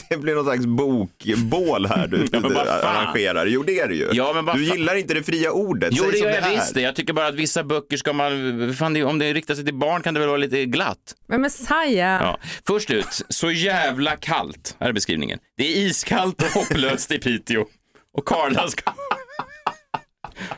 Det 0.10 0.18
blir 0.22 0.36
någon 0.36 0.46
slags 0.46 0.66
bokbål 0.66 1.86
här 1.86 2.08
du 2.08 2.18
Ja, 2.32 2.40
fan. 2.82 2.96
arrangerar. 2.96 3.46
Jo, 3.46 3.64
det 3.64 3.80
är 3.80 3.88
det 3.88 3.96
ju. 3.96 4.10
Ja, 4.14 4.42
men 4.42 4.56
du 4.58 4.64
gillar 4.66 4.96
inte 4.96 5.14
det 5.14 5.24
fria 5.24 5.52
ordet. 5.52 5.90
Jo, 5.92 6.04
Säg 6.04 6.12
det 6.12 6.18
gör 6.18 6.30
jag 6.30 6.38
är. 6.52 6.56
visst 6.56 6.74
det. 6.74 6.82
Jag 6.82 6.96
tycker 6.96 7.14
bara 7.14 7.28
att 7.28 7.36
vissa 7.36 7.64
böcker 7.64 7.98
ska 7.98 8.14
man, 8.14 8.74
fan, 8.78 8.94
det- 8.94 9.04
om 9.04 9.20
det 9.20 9.34
riktar 9.34 9.56
sig 9.56 9.66
till 9.66 9.74
barn 9.74 10.02
kan 10.02 10.14
det 10.14 10.20
väl 10.20 10.30
vara 10.30 10.38
lite 10.38 10.66
glatt. 10.66 10.98
Men 11.28 11.42
Messiah, 11.42 12.22
Ja. 12.22 12.40
Först 12.68 12.92
ut, 12.92 13.22
så 13.30 13.52
jävla 13.52 14.16
kallt. 14.16 14.76
Här 14.80 14.90
är 14.90 14.94
beskrivningen. 14.94 15.40
Det 15.58 15.64
är 15.64 15.78
iskallt 15.78 16.42
och 16.42 16.48
hopplöst 16.50 17.12
i 17.12 17.18
Piteå. 17.20 17.66
Och 18.18 18.26
Karlas, 18.26 18.76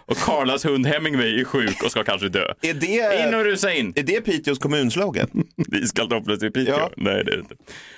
och 0.05 0.17
Karlas 0.17 0.65
hund 0.65 0.85
Hemingway 0.87 1.39
är 1.39 1.43
sjuk 1.45 1.83
och 1.83 1.91
ska 1.91 2.03
kanske 2.03 2.29
dö. 2.29 2.53
Är 2.61 2.73
det, 2.73 3.27
In 3.27 3.35
och 3.35 3.43
rusa 3.43 3.73
in. 3.73 3.93
är 3.95 4.03
det 4.03 4.21
Piteås 4.21 4.59
kommunslogan? 4.59 5.27
Iskallt 5.73 6.11
och 6.11 6.17
hopplöst 6.17 6.43
i 6.43 6.49
Piteå? 6.51 6.75
Ja. 6.77 6.89
Nej, 6.97 7.23
det 7.25 7.31
är 7.31 7.35
det 7.35 7.41
inte. 7.41 7.55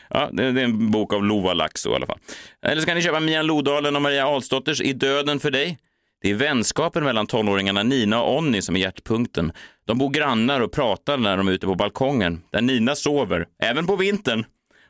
Ja, 0.09 0.29
det 0.31 0.43
är 0.43 0.51
det 0.51 0.61
är 0.61 0.65
en 0.65 0.91
bok 0.91 1.13
av 1.13 1.23
Lova 1.23 1.53
Laxo 1.53 1.91
i 1.91 1.95
alla 1.95 2.05
fall. 2.05 2.19
Eller 2.65 2.81
så 2.81 2.87
kan 2.87 2.95
ni 2.95 3.01
köpa 3.01 3.19
Mia 3.19 3.41
Lodalen 3.41 3.95
och 3.95 4.01
Maria 4.01 4.25
Alsdotters 4.27 4.81
I 4.81 4.93
döden 4.93 5.39
för 5.39 5.51
dig. 5.51 5.77
Det 6.21 6.29
är 6.29 6.35
vänskapen 6.35 7.03
mellan 7.03 7.27
tonåringarna 7.27 7.83
Nina 7.83 8.21
och 8.23 8.37
Onni 8.37 8.61
som 8.61 8.75
är 8.75 8.79
hjärtpunkten. 8.79 9.51
De 9.85 9.97
bor 9.97 10.09
grannar 10.09 10.61
och 10.61 10.71
pratar 10.71 11.17
när 11.17 11.37
de 11.37 11.47
är 11.47 11.51
ute 11.51 11.65
på 11.65 11.75
balkongen, 11.75 12.41
där 12.51 12.61
Nina 12.61 12.95
sover, 12.95 13.45
även 13.63 13.87
på 13.87 13.95
vintern. 13.95 14.45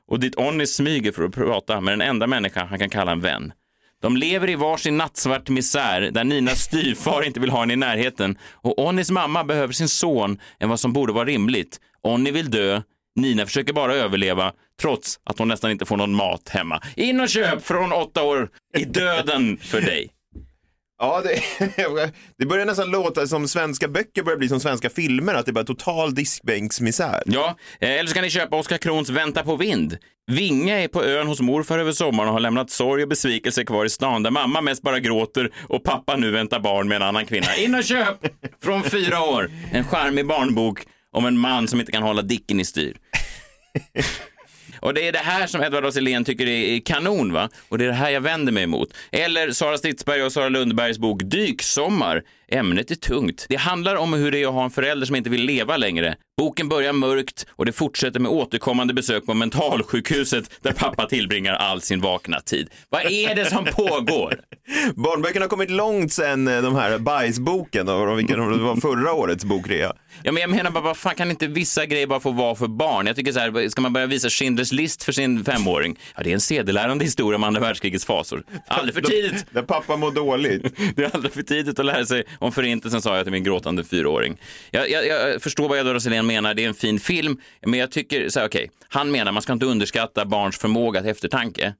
Och 0.07 0.19
dit 0.19 0.35
Onni 0.35 0.67
smyger 0.67 1.11
för 1.11 1.23
att 1.23 1.33
prata 1.33 1.81
med 1.81 1.91
den 1.91 2.01
enda 2.01 2.27
människa 2.27 2.65
han 2.65 2.79
kan 2.79 2.89
kalla 2.89 3.11
en 3.11 3.21
vän. 3.21 3.53
De 4.01 4.17
lever 4.17 4.49
i 4.49 4.55
varsin 4.55 4.97
nattsvart 4.97 5.49
misär 5.49 6.01
där 6.01 6.23
Ninas 6.23 6.59
styvfar 6.61 7.23
inte 7.23 7.39
vill 7.39 7.49
ha 7.49 7.59
henne 7.59 7.73
i 7.73 7.75
närheten 7.75 8.37
och 8.51 8.79
Onnis 8.79 9.11
mamma 9.11 9.43
behöver 9.43 9.73
sin 9.73 9.89
son 9.89 10.39
än 10.59 10.69
vad 10.69 10.79
som 10.79 10.93
borde 10.93 11.13
vara 11.13 11.25
rimligt. 11.25 11.79
Onni 12.03 12.31
vill 12.31 12.51
dö, 12.51 12.81
Nina 13.15 13.45
försöker 13.45 13.73
bara 13.73 13.95
överleva 13.95 14.51
trots 14.81 15.19
att 15.23 15.39
hon 15.39 15.47
nästan 15.47 15.71
inte 15.71 15.85
får 15.85 15.97
någon 15.97 16.15
mat 16.15 16.49
hemma. 16.49 16.81
In 16.95 17.21
och 17.21 17.29
köp 17.29 17.65
från 17.65 17.91
åtta 17.91 18.23
år 18.23 18.49
i 18.77 18.83
döden 18.83 19.57
för 19.57 19.81
dig. 19.81 20.09
Ja, 21.01 21.21
det, 21.21 21.41
det 22.37 22.45
börjar 22.45 22.65
nästan 22.65 22.91
låta 22.91 23.27
som 23.27 23.47
svenska 23.47 23.87
böcker 23.87 24.23
börjar 24.23 24.37
bli 24.37 24.49
som 24.49 24.59
svenska 24.59 24.89
filmer, 24.89 25.33
att 25.33 25.45
det 25.45 25.51
är 25.51 25.53
bara 25.53 25.63
total 25.63 26.15
diskbänksmisär. 26.15 27.23
Ja, 27.25 27.55
eh, 27.79 27.89
eller 27.91 28.07
så 28.07 28.13
kan 28.13 28.23
ni 28.23 28.29
köpa 28.29 28.55
Oskar 28.55 28.77
Krons 28.77 29.09
Vänta 29.09 29.43
på 29.43 29.55
vind. 29.55 29.97
Vinge 30.31 30.83
är 30.83 30.87
på 30.87 31.03
ön 31.03 31.27
hos 31.27 31.39
morfar 31.39 31.79
över 31.79 31.91
sommaren 31.91 32.27
och 32.27 32.33
har 32.33 32.39
lämnat 32.39 32.69
sorg 32.69 33.03
och 33.03 33.09
besvikelse 33.09 33.63
kvar 33.63 33.85
i 33.85 33.89
stan 33.89 34.23
där 34.23 34.31
mamma 34.31 34.61
mest 34.61 34.81
bara 34.81 34.99
gråter 34.99 35.51
och 35.67 35.83
pappa 35.83 36.15
nu 36.15 36.31
väntar 36.31 36.59
barn 36.59 36.87
med 36.87 36.95
en 36.95 37.01
annan 37.01 37.25
kvinna. 37.25 37.55
In 37.55 37.75
och 37.75 37.83
köp! 37.83 38.17
Från 38.63 38.83
fyra 38.83 39.21
år. 39.21 39.51
En 39.71 39.83
charmig 39.83 40.27
barnbok 40.27 40.79
om 41.11 41.25
en 41.25 41.37
man 41.37 41.67
som 41.67 41.79
inte 41.79 41.91
kan 41.91 42.03
hålla 42.03 42.21
dicken 42.21 42.59
i 42.59 42.65
styr. 42.65 42.97
Och 44.81 44.93
det 44.93 45.07
är 45.07 45.11
det 45.11 45.19
här 45.19 45.47
som 45.47 45.63
Edvard 45.63 45.85
af 45.85 45.93
tycker 46.25 46.47
är 46.47 46.79
kanon, 46.79 47.33
va? 47.33 47.49
Och 47.69 47.77
det 47.77 47.83
är 47.83 47.87
det 47.87 47.93
här 47.93 48.09
jag 48.09 48.21
vänder 48.21 48.51
mig 48.51 48.63
emot. 48.63 48.93
Eller 49.11 49.51
Sara 49.51 49.77
Stridsberg 49.77 50.23
och 50.23 50.31
Sara 50.31 50.49
Lundbergs 50.49 50.97
bok 50.97 51.21
Dyksommar. 51.23 52.23
Ämnet 52.51 52.91
är 52.91 52.95
tungt. 52.95 53.45
Det 53.49 53.55
handlar 53.55 53.95
om 53.95 54.13
hur 54.13 54.31
det 54.31 54.41
är 54.41 54.47
att 54.47 54.53
ha 54.53 54.63
en 54.63 54.71
förälder 54.71 55.07
som 55.07 55.15
inte 55.15 55.29
vill 55.29 55.43
leva 55.43 55.77
längre. 55.77 56.15
Boken 56.37 56.69
börjar 56.69 56.93
mörkt 56.93 57.45
och 57.49 57.65
det 57.65 57.71
fortsätter 57.71 58.19
med 58.19 58.31
återkommande 58.31 58.93
besök 58.93 59.25
på 59.25 59.33
mentalsjukhuset 59.33 60.51
där 60.61 60.71
pappa 60.71 61.05
tillbringar 61.05 61.53
all 61.53 61.81
sin 61.81 62.01
vakna 62.01 62.39
tid. 62.39 62.69
Vad 62.89 63.05
är 63.05 63.35
det 63.35 63.45
som 63.45 63.65
pågår? 63.65 64.39
Barnböckerna 64.95 65.43
har 65.43 65.49
kommit 65.49 65.69
långt 65.69 66.13
sen 66.13 66.47
eh, 66.47 66.61
de 66.61 66.75
här 66.75 66.97
bajsboken, 66.97 67.89
och 67.89 68.19
vilken 68.19 68.51
det 68.51 68.57
var 68.57 68.75
förra 68.75 69.13
årets 69.13 69.45
bokrea. 69.45 69.93
Ja, 70.23 70.31
men 70.31 70.41
jag 70.41 70.49
menar 70.49 70.71
bara, 70.71 70.83
vad 70.83 70.97
fan 70.97 71.15
kan 71.15 71.31
inte 71.31 71.47
vissa 71.47 71.85
grejer 71.85 72.07
bara 72.07 72.19
få 72.19 72.31
vara 72.31 72.55
för 72.55 72.67
barn? 72.67 73.07
Jag 73.07 73.15
tycker 73.15 73.31
så 73.31 73.39
här, 73.39 73.69
ska 73.69 73.81
man 73.81 73.93
börja 73.93 74.07
visa 74.07 74.27
Schindler's 74.27 74.70
list 74.71 75.03
för 75.03 75.11
sin 75.11 75.45
femåring? 75.45 75.99
Ja, 76.15 76.23
det 76.23 76.29
är 76.29 76.33
en 76.33 76.41
sedelärande 76.41 77.05
historia 77.05 77.35
om 77.35 77.43
andra 77.43 77.61
världskrigets 77.61 78.05
fasor. 78.05 78.43
Aldrig 78.67 78.93
för 78.93 79.01
tidigt. 79.11 79.45
Där 79.51 79.61
pappa 79.61 79.95
mår 79.97 80.11
dåligt. 80.11 80.75
Det 80.95 81.03
är 81.03 81.15
aldrig 81.15 81.33
för 81.33 81.41
tidigt 81.43 81.79
att 81.79 81.85
lära 81.85 82.05
sig 82.05 82.23
om 82.39 82.51
förintelsen, 82.51 83.01
sa 83.01 83.15
jag 83.15 83.25
till 83.25 83.31
min 83.31 83.43
gråtande 83.43 83.83
fyraåring. 83.83 84.37
Jag, 84.71 84.89
jag, 84.89 85.07
jag 85.07 85.41
förstår 85.41 85.69
vad 85.69 85.79
Edward 85.79 85.95
Roselén 85.95 86.27
menar, 86.27 86.53
det 86.53 86.63
är 86.63 86.67
en 86.67 86.73
fin 86.73 86.99
film, 86.99 87.37
men 87.65 87.79
jag 87.79 87.91
tycker, 87.91 88.29
så 88.29 88.39
här, 88.39 88.47
okej, 88.47 88.71
han 88.87 89.11
menar 89.11 89.31
man 89.31 89.41
ska 89.41 89.53
inte 89.53 89.65
underskatta 89.65 90.25
barns 90.25 90.57
förmåga 90.57 91.01
till 91.01 91.09
eftertanke. 91.09 91.73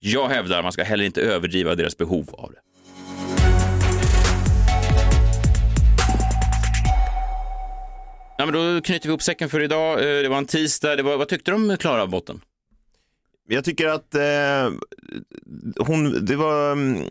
Jag 0.00 0.28
hävdar 0.28 0.62
man 0.62 0.72
ska 0.72 0.82
heller 0.82 1.04
inte 1.04 1.20
överdriva 1.22 1.74
deras 1.74 1.96
behov 1.96 2.30
av 2.32 2.52
det. 2.52 2.58
Ja, 8.38 8.46
men 8.46 8.54
då 8.54 8.80
knyter 8.80 9.02
vi 9.08 9.08
ihop 9.08 9.22
säcken 9.22 9.48
för 9.48 9.62
idag. 9.62 9.92
Eh, 9.98 10.22
Det 10.22 10.28
var 10.28 10.38
en 10.38 10.46
tisdag. 10.46 10.96
Det 10.96 11.02
var, 11.02 11.16
vad 11.16 11.28
tyckte 11.28 11.50
du 11.50 11.54
om 11.54 11.76
Klara 11.80 12.06
botten? 12.06 12.40
Jag 13.48 13.64
tycker 13.64 13.88
att 13.88 14.14
eh, 14.14 14.70
hon, 15.86 16.24
det, 16.26 16.36
var, 16.36 16.72
mm, 16.72 17.02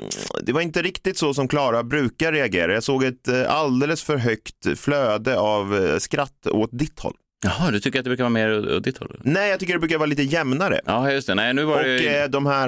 det 0.41 0.53
var 0.53 0.61
inte 0.61 0.81
riktigt 0.81 1.17
så 1.17 1.33
som 1.33 1.47
Klara 1.47 1.83
brukar 1.83 2.31
reagera. 2.31 2.73
Jag 2.73 2.83
såg 2.83 3.03
ett 3.03 3.27
eh, 3.27 3.51
alldeles 3.55 4.03
för 4.03 4.17
högt 4.17 4.79
flöde 4.79 5.39
av 5.39 5.75
eh, 5.85 5.97
skratt 5.97 6.47
åt 6.47 6.69
ditt 6.73 6.99
håll. 6.99 7.13
Jaha, 7.45 7.71
du 7.71 7.79
tycker 7.79 7.99
att 7.99 8.05
det 8.05 8.09
brukar 8.09 8.23
vara 8.23 8.29
mer 8.29 8.75
åt 8.75 8.83
ditt 8.83 8.97
håll? 8.97 9.19
Nej, 9.23 9.49
jag 9.49 9.59
tycker 9.59 9.73
det 9.73 9.79
brukar 9.79 9.97
vara 9.97 10.05
lite 10.05 10.23
jämnare. 10.23 10.79
Ja, 10.85 11.11
just 11.11 11.27
det. 11.27 11.35
Nej, 11.35 11.53
nu 11.53 11.63
var 11.63 11.77
Och 11.77 11.83
det... 11.83 12.27
de, 12.27 12.45
här, 12.45 12.67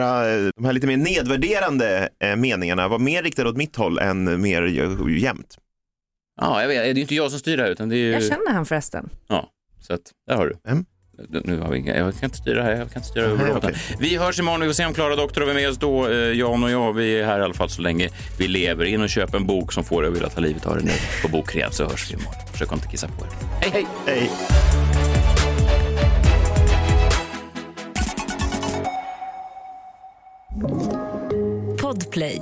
de 0.55 0.65
här 0.65 0.73
lite 0.73 0.87
mer 0.87 0.97
nedvärderande 0.97 2.09
meningarna 2.37 2.87
var 2.87 2.99
mer 2.99 3.23
riktade 3.23 3.49
åt 3.49 3.57
mitt 3.57 3.75
håll 3.75 3.97
än 3.99 4.41
mer 4.41 4.61
jämnt. 5.09 5.57
Ja, 6.41 6.61
jag 6.61 6.67
vet. 6.67 6.95
Det 6.95 6.99
är 6.99 7.01
inte 7.01 7.15
jag 7.15 7.31
som 7.31 7.39
styr 7.39 7.57
det 7.57 7.63
här, 7.63 7.69
utan 7.69 7.89
det 7.89 7.95
är 7.95 7.97
ju... 7.97 8.11
Jag 8.11 8.23
känner 8.23 8.51
han 8.51 8.65
förresten. 8.65 9.09
Ja, 9.27 9.49
så 9.79 9.93
att 9.93 10.01
där 10.27 10.35
har 10.35 10.47
du. 10.47 10.57
Vem? 10.63 10.85
Nu 11.43 11.59
har 11.59 11.71
vi 11.71 11.77
inga, 11.77 11.97
jag 11.97 12.13
kan 12.13 12.23
inte 12.23 12.37
styra 12.37 12.63
här, 12.63 12.71
jag 12.71 12.91
kan 12.91 12.99
inte 12.99 13.09
styra 13.09 13.23
över 13.23 13.57
okej. 13.57 13.75
Vi 13.99 14.17
hörs 14.17 14.39
imorgon, 14.39 14.61
vi 14.61 14.67
får 14.67 14.73
se 14.73 14.85
om 14.85 14.93
Klara 14.93 15.15
Doktorov 15.15 15.49
är 15.49 15.53
med 15.53 15.69
oss 15.69 15.77
då. 15.77 16.07
Eh, 16.09 16.17
Jan 16.17 16.63
och 16.63 16.71
jag, 16.71 16.93
vi 16.93 17.19
är 17.19 17.25
här 17.25 17.39
i 17.39 17.43
alla 17.43 17.53
fall 17.53 17.69
så 17.69 17.81
länge 17.81 18.09
vi 18.37 18.47
lever. 18.47 18.85
In 18.85 19.01
och 19.01 19.09
köp 19.09 19.33
en 19.33 19.45
bok 19.45 19.73
som 19.73 19.83
får 19.83 20.03
er 20.03 20.07
att 20.07 20.15
vilja 20.15 20.29
ta 20.29 20.41
livet 20.41 20.65
av 20.65 20.77
er 20.77 20.81
nu 20.81 20.91
på 21.21 21.27
bokrean 21.27 21.71
så 21.71 21.83
hörs 21.83 22.11
vi 22.11 22.13
imorgon. 22.13 22.33
Försök 22.51 22.71
inte 22.71 22.87
kissa 22.87 23.07
på 23.07 23.25
er. 23.25 23.31
Hej, 23.61 23.71
hej! 23.73 23.87
Hej! 24.07 24.31
Podplay. 31.81 32.41